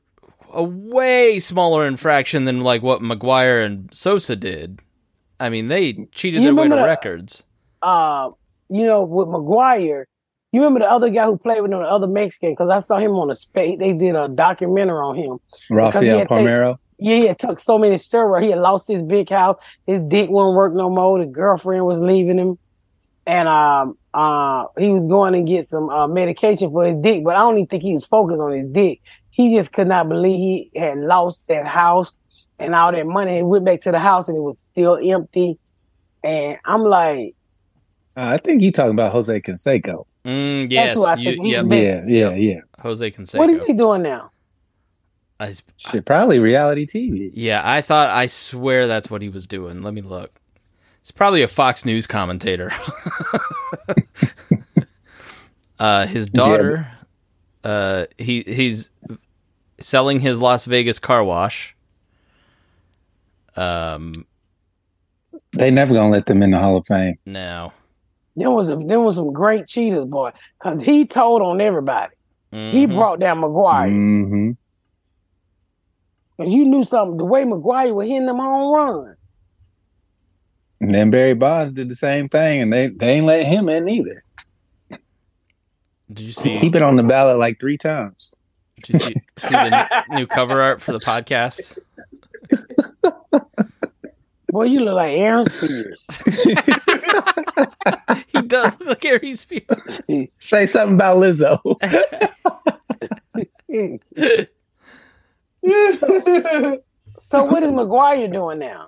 [0.51, 4.79] a way smaller infraction than like what McGwire and Sosa did.
[5.39, 7.43] I mean, they cheated You their way to the- records.
[7.81, 8.29] uh,
[8.69, 10.05] you know, with McGwire,
[10.51, 12.97] you remember the other guy who played with him, the other Mexican, because I saw
[12.97, 13.77] him on a space.
[13.77, 15.37] They did a documentary on him.
[15.69, 16.77] Rafael had take- Palmeiro.
[16.97, 18.43] Yeah, he had took so many steroids.
[18.43, 19.57] He had lost his big house.
[19.85, 21.19] His dick wouldn't work no more.
[21.19, 22.57] The girlfriend was leaving him.
[23.27, 27.35] And um uh he was going to get some uh, medication for his dick, but
[27.35, 29.01] I don't even think he was focused on his dick.
[29.31, 30.37] He just could not believe
[30.73, 32.13] he had lost that house
[32.59, 33.37] and all that money.
[33.37, 35.57] He went back to the house and it was still empty.
[36.23, 37.33] And I'm like,
[38.17, 40.05] Uh, I think you talking about Jose Canseco.
[40.23, 42.59] Mm, yes, who I you, think yep, was Yeah, yeah, yeah.
[42.79, 43.37] Jose Canseco.
[43.37, 44.31] what is he doing now?
[45.39, 47.29] I, Shit, probably reality TV.
[47.33, 49.83] yeah, I thought I swear that's what he was doing.
[49.83, 50.39] Let me look.
[51.01, 52.71] It's probably a Fox News commentator.
[55.77, 56.87] Uh, his daughter,
[57.65, 58.89] uh, he he's
[59.77, 61.74] selling his Las Vegas car wash.
[63.55, 64.13] Um,
[65.53, 67.15] They never gonna let them in the Hall of Fame.
[67.25, 67.71] No.
[68.35, 72.13] There was a, there was some great cheaters, boy, because he told on everybody.
[72.51, 72.95] He Mhm.
[72.95, 73.89] brought down McGwire.
[73.89, 74.51] hmm
[76.37, 77.15] Cause you knew something.
[77.17, 79.15] The way McGwire was hitting them home run.
[80.81, 83.87] And then Barry Bonds did the same thing, and they they ain't let him in
[83.87, 84.23] either.
[86.11, 86.57] Did you see?
[86.59, 88.33] Keep it on the ballot like three times.
[88.83, 91.77] Did you see, see the new cover art for the podcast?
[94.55, 96.07] Boy, you look like Aaron Spears.
[98.29, 99.99] He does look like Harry Spears.
[100.39, 101.59] Say something about Lizzo.
[107.19, 108.87] so what is McGwire doing now?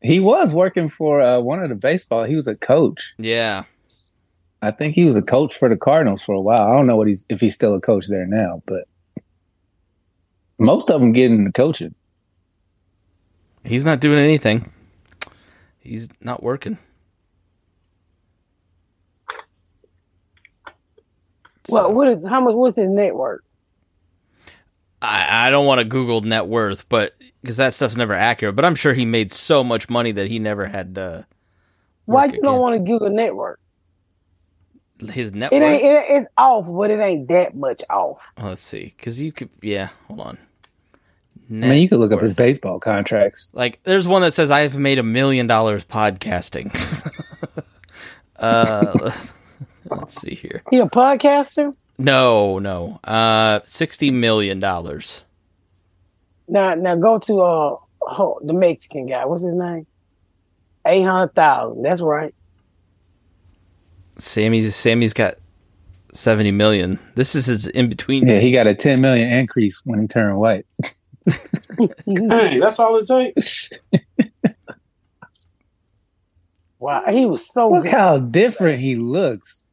[0.00, 2.22] he was working for uh, one of the baseball.
[2.22, 3.14] He was a coach.
[3.18, 3.64] Yeah.
[4.62, 6.70] I think he was a coach for the Cardinals for a while.
[6.70, 8.86] I don't know what he's if he's still a coach there now, but
[10.60, 11.96] most of them get into coaching.
[13.64, 14.70] He's not doing anything.
[15.78, 16.78] He's not working.
[21.68, 22.54] Well, what is how much?
[22.54, 23.44] What's his network?
[25.02, 28.56] I, I don't want to Google net worth, but because that stuff's never accurate.
[28.56, 31.22] But I'm sure he made so much money that he never had uh,
[32.06, 33.60] Why you don't want to Google network?
[35.12, 35.62] his net It worth.
[35.62, 35.82] ain't.
[35.84, 38.32] It, it's off, but it ain't that much off.
[38.40, 39.50] Let's see, because you could.
[39.62, 40.38] Yeah, hold on.
[41.50, 43.50] I mean, you could look up his baseball contracts.
[43.52, 46.72] Like, there's one that says I have made a million dollars podcasting.
[48.36, 49.10] uh,
[49.90, 50.62] let's see here.
[50.70, 51.74] He a podcaster?
[51.98, 52.98] No, no.
[53.04, 55.24] Uh, sixty million dollars.
[56.48, 59.24] Now, now go to uh oh, the Mexican guy.
[59.26, 59.86] What's his name?
[60.86, 61.82] Eight hundred thousand.
[61.82, 62.34] That's right.
[64.16, 65.34] Sammy's Sammy's got
[66.12, 66.98] seventy million.
[67.16, 68.26] This is his in between.
[68.26, 70.66] Yeah, he got a ten million increase when he turned white.
[72.06, 73.70] Hey, that's all it takes.
[76.78, 77.92] Wow, he was so Look good.
[77.92, 79.66] how different he looks.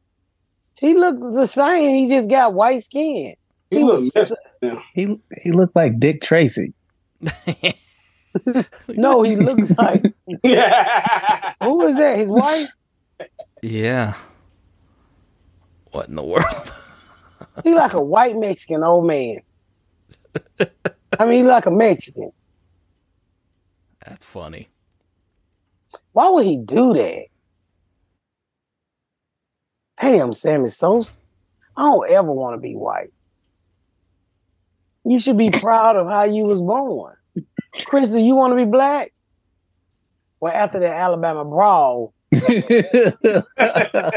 [0.74, 1.94] He looked the same.
[1.94, 3.34] He just got white skin.
[3.70, 4.78] He, He look was- messed up.
[4.94, 6.72] He he looked like Dick Tracy.
[8.88, 12.16] No, he looked like who was that?
[12.16, 12.66] His wife?
[13.60, 14.14] yeah.
[15.90, 16.74] What in the world?
[17.62, 19.40] He like a white Mexican old man.
[21.18, 22.32] I mean, like a Mexican.
[24.06, 24.68] That's funny.
[26.12, 27.26] Why would he do that?
[30.00, 31.20] Damn, Sammy Sosa.
[31.76, 33.12] I don't ever want to be white.
[35.04, 37.16] You should be proud of how you was born.
[37.86, 39.12] Chris, do you want to be black?
[40.40, 42.14] Well, after the Alabama brawl,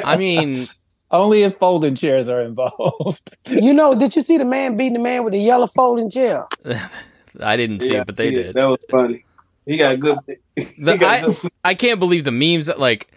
[0.03, 0.67] I mean,
[1.11, 3.37] Only if folding chairs are involved.
[3.49, 6.45] you know, did you see the man beating the man with the yellow folding chair?
[7.39, 8.55] I didn't see Yeah, it, but they yeah, did.
[8.55, 9.25] That was funny.
[9.65, 10.19] He got good.
[10.55, 13.11] he The- got I, good I can't believe the memes that like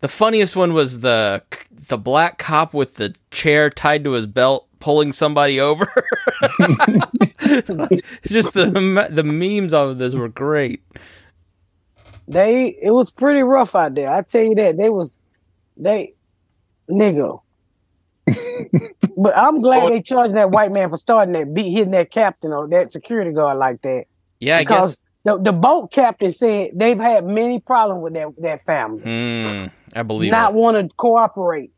[0.00, 1.42] the funniest one was the
[1.88, 5.86] the black cop with the chair tied to his belt pulling somebody over.
[8.26, 10.82] Just the the memes of this were great.
[12.28, 14.10] They it was pretty rough out there.
[14.12, 14.76] I tell you that.
[14.76, 15.18] They was
[15.76, 16.14] they
[16.90, 17.40] nigga.
[19.16, 22.52] but I'm glad they charged that white man for starting that beat hitting that captain
[22.52, 24.04] or that security guard like that.
[24.38, 25.02] Yeah, I because guess.
[25.24, 29.02] the, the boat captain said they've had many problems with that that family.
[29.02, 29.66] Hmm,
[29.98, 31.72] I believe not want to cooperate.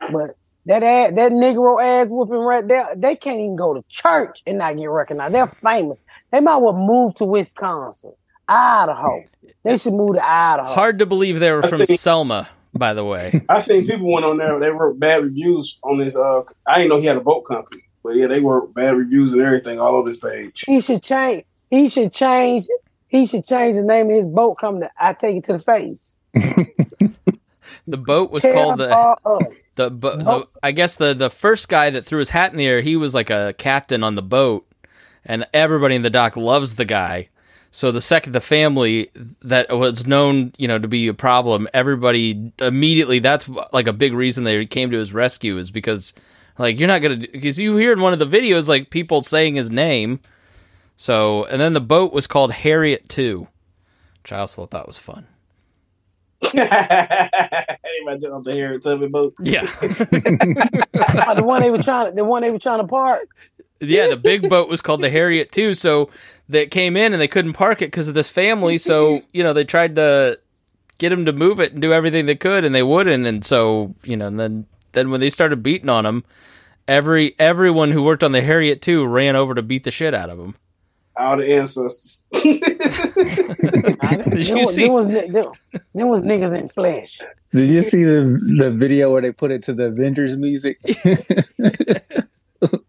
[0.00, 0.36] But
[0.66, 4.58] that ad, that Negro ass whooping right there, they can't even go to church and
[4.58, 5.34] not get recognized.
[5.34, 6.02] They're famous.
[6.30, 8.12] They might well move to Wisconsin,
[8.48, 9.22] Idaho.
[9.62, 10.72] They should move to Idaho.
[10.72, 13.44] Hard to believe they were from think- Selma, by the way.
[13.48, 14.58] I seen people went on there.
[14.58, 16.16] They wrote bad reviews on this.
[16.16, 19.32] Uh, I didn't know he had a boat company, but yeah, they wrote bad reviews
[19.32, 20.64] and everything all over his page.
[20.66, 21.44] He should change.
[21.70, 22.66] He should change.
[23.08, 24.88] He should change the name of his boat company.
[24.98, 26.16] I take it to the face.
[27.86, 31.90] The boat was Tell called the the, bo- the I guess the the first guy
[31.90, 34.66] that threw his hat in the air, he was like a captain on the boat,
[35.24, 37.28] and everybody in the dock loves the guy.
[37.74, 39.10] So the second the family
[39.42, 43.18] that was known, you know, to be a problem, everybody immediately.
[43.18, 46.14] That's like a big reason they came to his rescue is because,
[46.56, 49.56] like, you're not gonna because you hear in one of the videos like people saying
[49.56, 50.20] his name.
[50.94, 53.48] So and then the boat was called Harriet Two,
[54.22, 55.26] which I also thought was fun.
[56.54, 59.34] Imagine on the hair tubby boat.
[59.40, 59.66] Yeah.
[61.26, 62.10] Oh, the one they were trying.
[62.10, 63.28] To, the one they were trying to park.
[63.88, 65.74] Yeah, the big boat was called the Harriet too.
[65.74, 66.10] So
[66.48, 68.78] they came in and they couldn't park it because of this family.
[68.78, 70.38] So you know they tried to
[70.98, 73.26] get him to move it and do everything they could, and they wouldn't.
[73.26, 76.24] And so you know, and then then when they started beating on him,
[76.88, 80.30] every everyone who worked on the Harriet too ran over to beat the shit out
[80.30, 80.54] of him.
[81.16, 82.22] All the ancestors.
[82.32, 82.60] Did
[84.34, 84.82] There you was, see?
[84.82, 85.42] there, was, there,
[85.94, 87.20] there was niggas in flesh.
[87.52, 90.80] Did you see the the video where they put it to the Avengers music?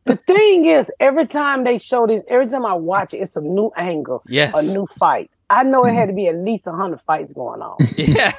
[0.05, 3.41] The thing is, every time they show this, every time I watch it, it's a
[3.41, 4.55] new angle, Yes.
[4.57, 5.31] a new fight.
[5.49, 6.09] I know it had mm-hmm.
[6.09, 7.77] to be at least hundred fights going on.
[7.97, 8.33] Yeah.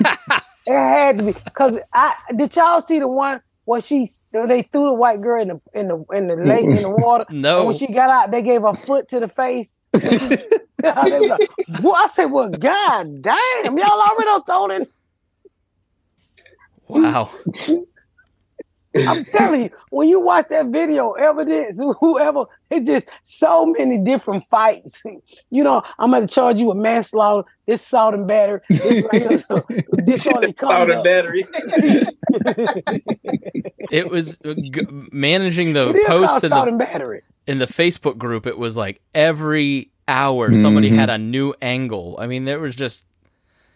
[0.68, 4.86] It had to be because I did y'all see the one where she they threw
[4.86, 7.24] the white girl in the in the in the lake in the water.
[7.30, 7.58] No.
[7.58, 9.72] And when she got out, they gave her foot to the face.
[10.78, 11.48] They like,
[11.80, 14.86] "Boy," I said, "Well, god damn, y'all already done thrown in."
[16.86, 17.30] Wow.
[19.08, 24.44] I'm telling you, when you watch that video, evidence, whoever, it's just so many different
[24.50, 25.02] fights.
[25.50, 29.38] You know, I'm gonna charge you with manslaughter, this salt and batter, this right here,
[29.38, 29.62] so
[30.04, 31.46] disorderly Out of battery.
[33.90, 37.22] It was uh, g- managing the It is posts in the and battery.
[37.46, 38.46] in the Facebook group.
[38.46, 40.96] It was like every hour somebody Mhm.
[40.96, 42.16] had a new angle.
[42.20, 43.06] I mean, there was just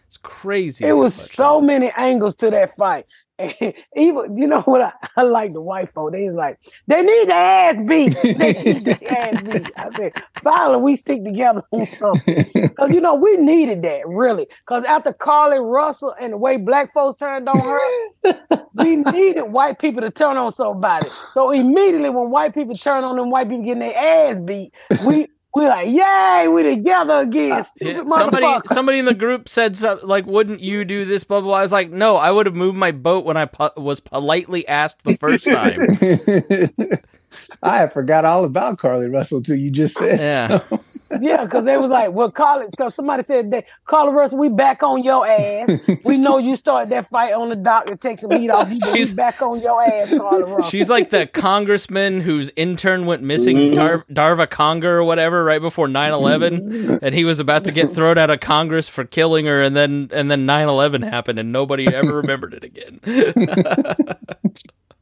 [0.07, 0.85] it's crazy.
[0.85, 3.05] It was so many angles to that fight.
[3.41, 6.11] And even you know what I, I like the white folk.
[6.11, 8.37] They was like, they need the ass beat.
[8.37, 9.71] They need ass beat.
[9.77, 12.45] I said, finally we stick together on something.
[12.71, 14.47] Because you know, we needed that, really.
[14.61, 19.79] Because after Carlee Russell and the way black folks turned on her, we needed white
[19.79, 21.09] people to turn on somebody.
[21.31, 24.73] So immediately when white people turn on them white people getting their ass beat,
[25.05, 27.51] we we like, yay, we're together again.
[27.51, 31.41] Uh, yeah, somebody somebody in the group said something like wouldn't you do this blah
[31.41, 31.57] blah blah.
[31.57, 34.67] I was like no I would have moved my boat when I po- was politely
[34.67, 35.79] asked the first time
[37.63, 40.19] I forgot all about Carlee Russell till you just said.
[40.19, 40.59] Yeah.
[40.69, 40.79] so.
[41.19, 44.81] Yeah, because they was like, well, Carlee, So somebody said that Carla Russell, we back
[44.83, 45.79] on your ass.
[46.05, 48.79] we know you started that fight on the dock to take some heat off you,
[48.79, 50.69] but we She's- back on your ass, Carla Russell.
[50.69, 53.73] she's like the congressman whose intern went missing Mhm.
[53.75, 58.17] Dar- Darva Conger or whatever right before 9-11 and he was about to get thrown
[58.17, 62.15] out of Congress for killing her and then and then 9-11 happened and nobody ever
[62.15, 62.99] remembered it again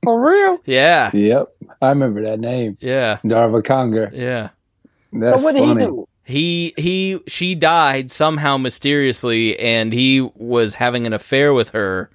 [0.04, 0.60] For real?
[0.66, 1.48] yeah Yep,
[1.82, 4.10] I remember that name, yeah Darva Conger.
[4.14, 4.50] yeah
[5.12, 5.82] That's so what did funny.
[5.82, 6.08] he do?
[6.24, 12.10] He he she died somehow mysteriously and he was having an affair with her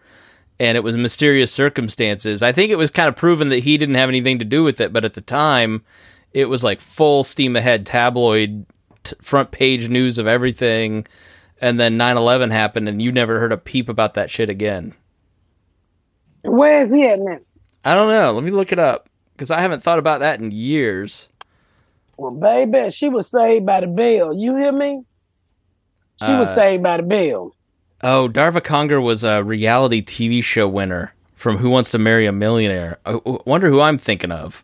[0.60, 2.40] and it was mysterious circumstances.
[2.42, 4.80] I think it was kind of proven that he didn't have anything to do with
[4.80, 5.82] it, but at the time
[6.32, 8.64] it was like full steam ahead tabloid
[9.02, 11.04] t- front page news of everything
[11.60, 14.94] and then 9/11 happened and you never heard a peep about that shit again.
[16.42, 17.38] Where's he at now?
[17.84, 18.32] I don't know.
[18.32, 21.28] Let me look it up cuz I haven't thought about that in years.
[22.16, 24.32] Well, baby, she was saved by the bell.
[24.32, 25.02] You hear me?
[26.20, 27.54] She was Uh, saved by the bell.
[28.02, 32.32] Oh, Darva Conger was a reality TV show winner from Who Wants to Marry a
[32.32, 32.98] Millionaire.
[33.04, 34.62] I I wonder who I'm thinking of.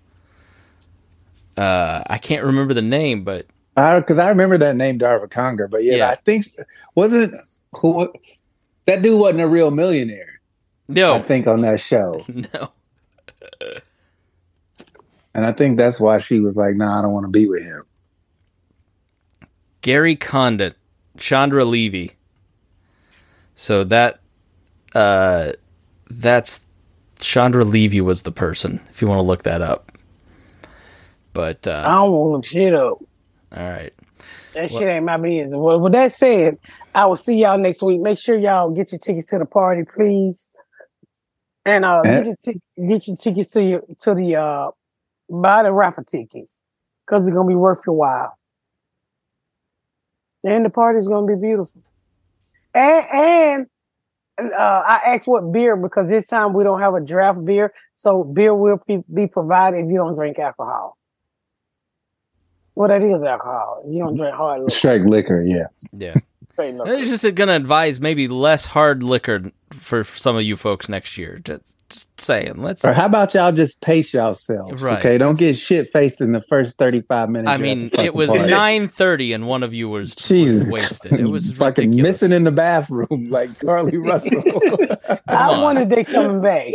[1.56, 5.82] Uh, I can't remember the name, but Because I, remember that name, Darva Conger, but
[5.84, 6.08] yeah, Yeah.
[6.08, 6.46] I think
[6.94, 7.32] wasn't
[7.72, 8.12] who
[8.86, 10.40] that dude wasn't a real millionaire.
[10.88, 12.70] No, I think on that show, no.
[15.34, 17.62] And I think that's why she was like, "Nah, I don't want to be with
[17.62, 17.82] him."
[19.82, 20.76] Gary Condit,
[21.18, 22.12] Chandra Levy.
[23.54, 24.20] So that,
[24.94, 25.52] uh,
[26.10, 26.64] that's
[27.18, 28.80] Chandra Levy was the person.
[28.90, 29.92] If you want to look that up,
[31.32, 32.98] but uh I don't want to shit up.
[33.56, 33.92] all right.
[34.54, 35.54] That shit ain't my business.
[35.56, 36.58] Well, with that said,
[36.94, 38.00] I will see y'all next week.
[38.00, 40.50] Make sure y'all get your tickets to the party, please.
[41.64, 42.16] And uh, Eh?
[42.16, 44.70] get your tic- get your tickets to your to the uh
[45.30, 46.58] buy the raffle tickets
[47.06, 48.38] because it's gonna be worth your while.
[50.44, 51.82] And the party's gonna be beautiful.
[52.74, 53.66] And
[54.38, 57.72] and uh, I asked what beer because this time we don't have a draft beer,
[57.96, 60.96] so beer will be, be provided if you don't drink alcohol.
[62.74, 63.84] Well, that is alcohol.
[63.86, 64.70] You don't drink hard liquor.
[64.70, 65.66] Strike liquor, yeah.
[65.92, 66.14] Yeah.
[66.52, 66.90] straight liquor.
[66.90, 70.88] I was just going to advise maybe less hard liquor for some of you folks
[70.88, 71.40] next year.
[71.44, 72.84] Just, just saying, let's.
[72.84, 74.82] Or how about y'all just pace yourselves?
[74.82, 74.98] Right.
[74.98, 77.50] Okay, don't get shit faced in the first thirty-five minutes.
[77.50, 80.62] I mean, it was nine thirty, and one of you was, was Jesus.
[80.64, 81.12] wasted.
[81.20, 82.22] It was fucking ridiculous.
[82.22, 84.42] missing in the bathroom like Carlee Russell.
[85.28, 85.62] I on.
[85.62, 86.74] wonder if they coming back.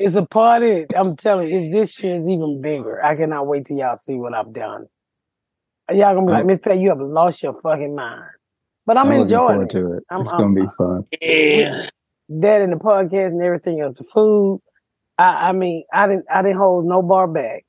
[0.00, 0.86] it's a party.
[0.96, 3.04] I'm telling you, this year is even bigger.
[3.04, 4.86] I cannot wait till y'all see what I've done.
[5.90, 8.24] Y'all gonna be like, Miss Pat, you have lost your fucking mind.
[8.86, 9.70] But I'm, I'm enjoying it.
[9.70, 10.02] to it.
[10.10, 11.04] I'm- it's I'm- gonna be fun.
[11.22, 11.86] Yeah.
[12.28, 14.60] That and the podcast and everything else, the food.
[15.18, 17.64] I, I mean, I didn't, I didn't hold no bar back.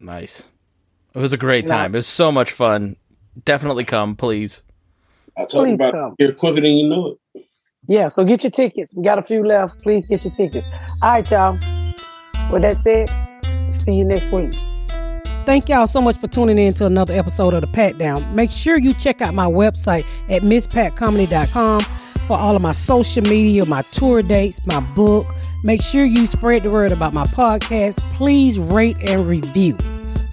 [0.00, 0.48] Nice.
[1.14, 1.76] It was a great No.
[1.76, 1.94] time.
[1.94, 2.96] It was so much fun.
[3.44, 4.62] Definitely come, please.
[5.36, 6.14] I told you Please about come.
[6.18, 7.44] here quicker than you know it.
[7.86, 8.92] Yeah, so get your tickets.
[8.94, 9.80] We got a few left.
[9.82, 10.68] Please get your tickets.
[11.02, 11.52] All right, y'all.
[12.52, 13.08] With that said,
[13.72, 14.52] see you next week.
[15.46, 18.34] Thank y'all so much for tuning in to another episode of The Pat Down.
[18.34, 21.80] Make sure you check out my website at misspatcomedy.com
[22.28, 25.26] for all of my social media, my tour dates, my book.
[25.64, 27.98] Make sure you spread the word about my podcast.
[28.12, 29.76] Please rate and review.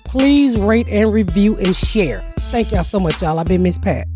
[0.04, 2.22] Please rate and review and share.
[2.38, 3.40] Thank y'all so much, y'all.
[3.40, 4.15] I've been Miss Pat.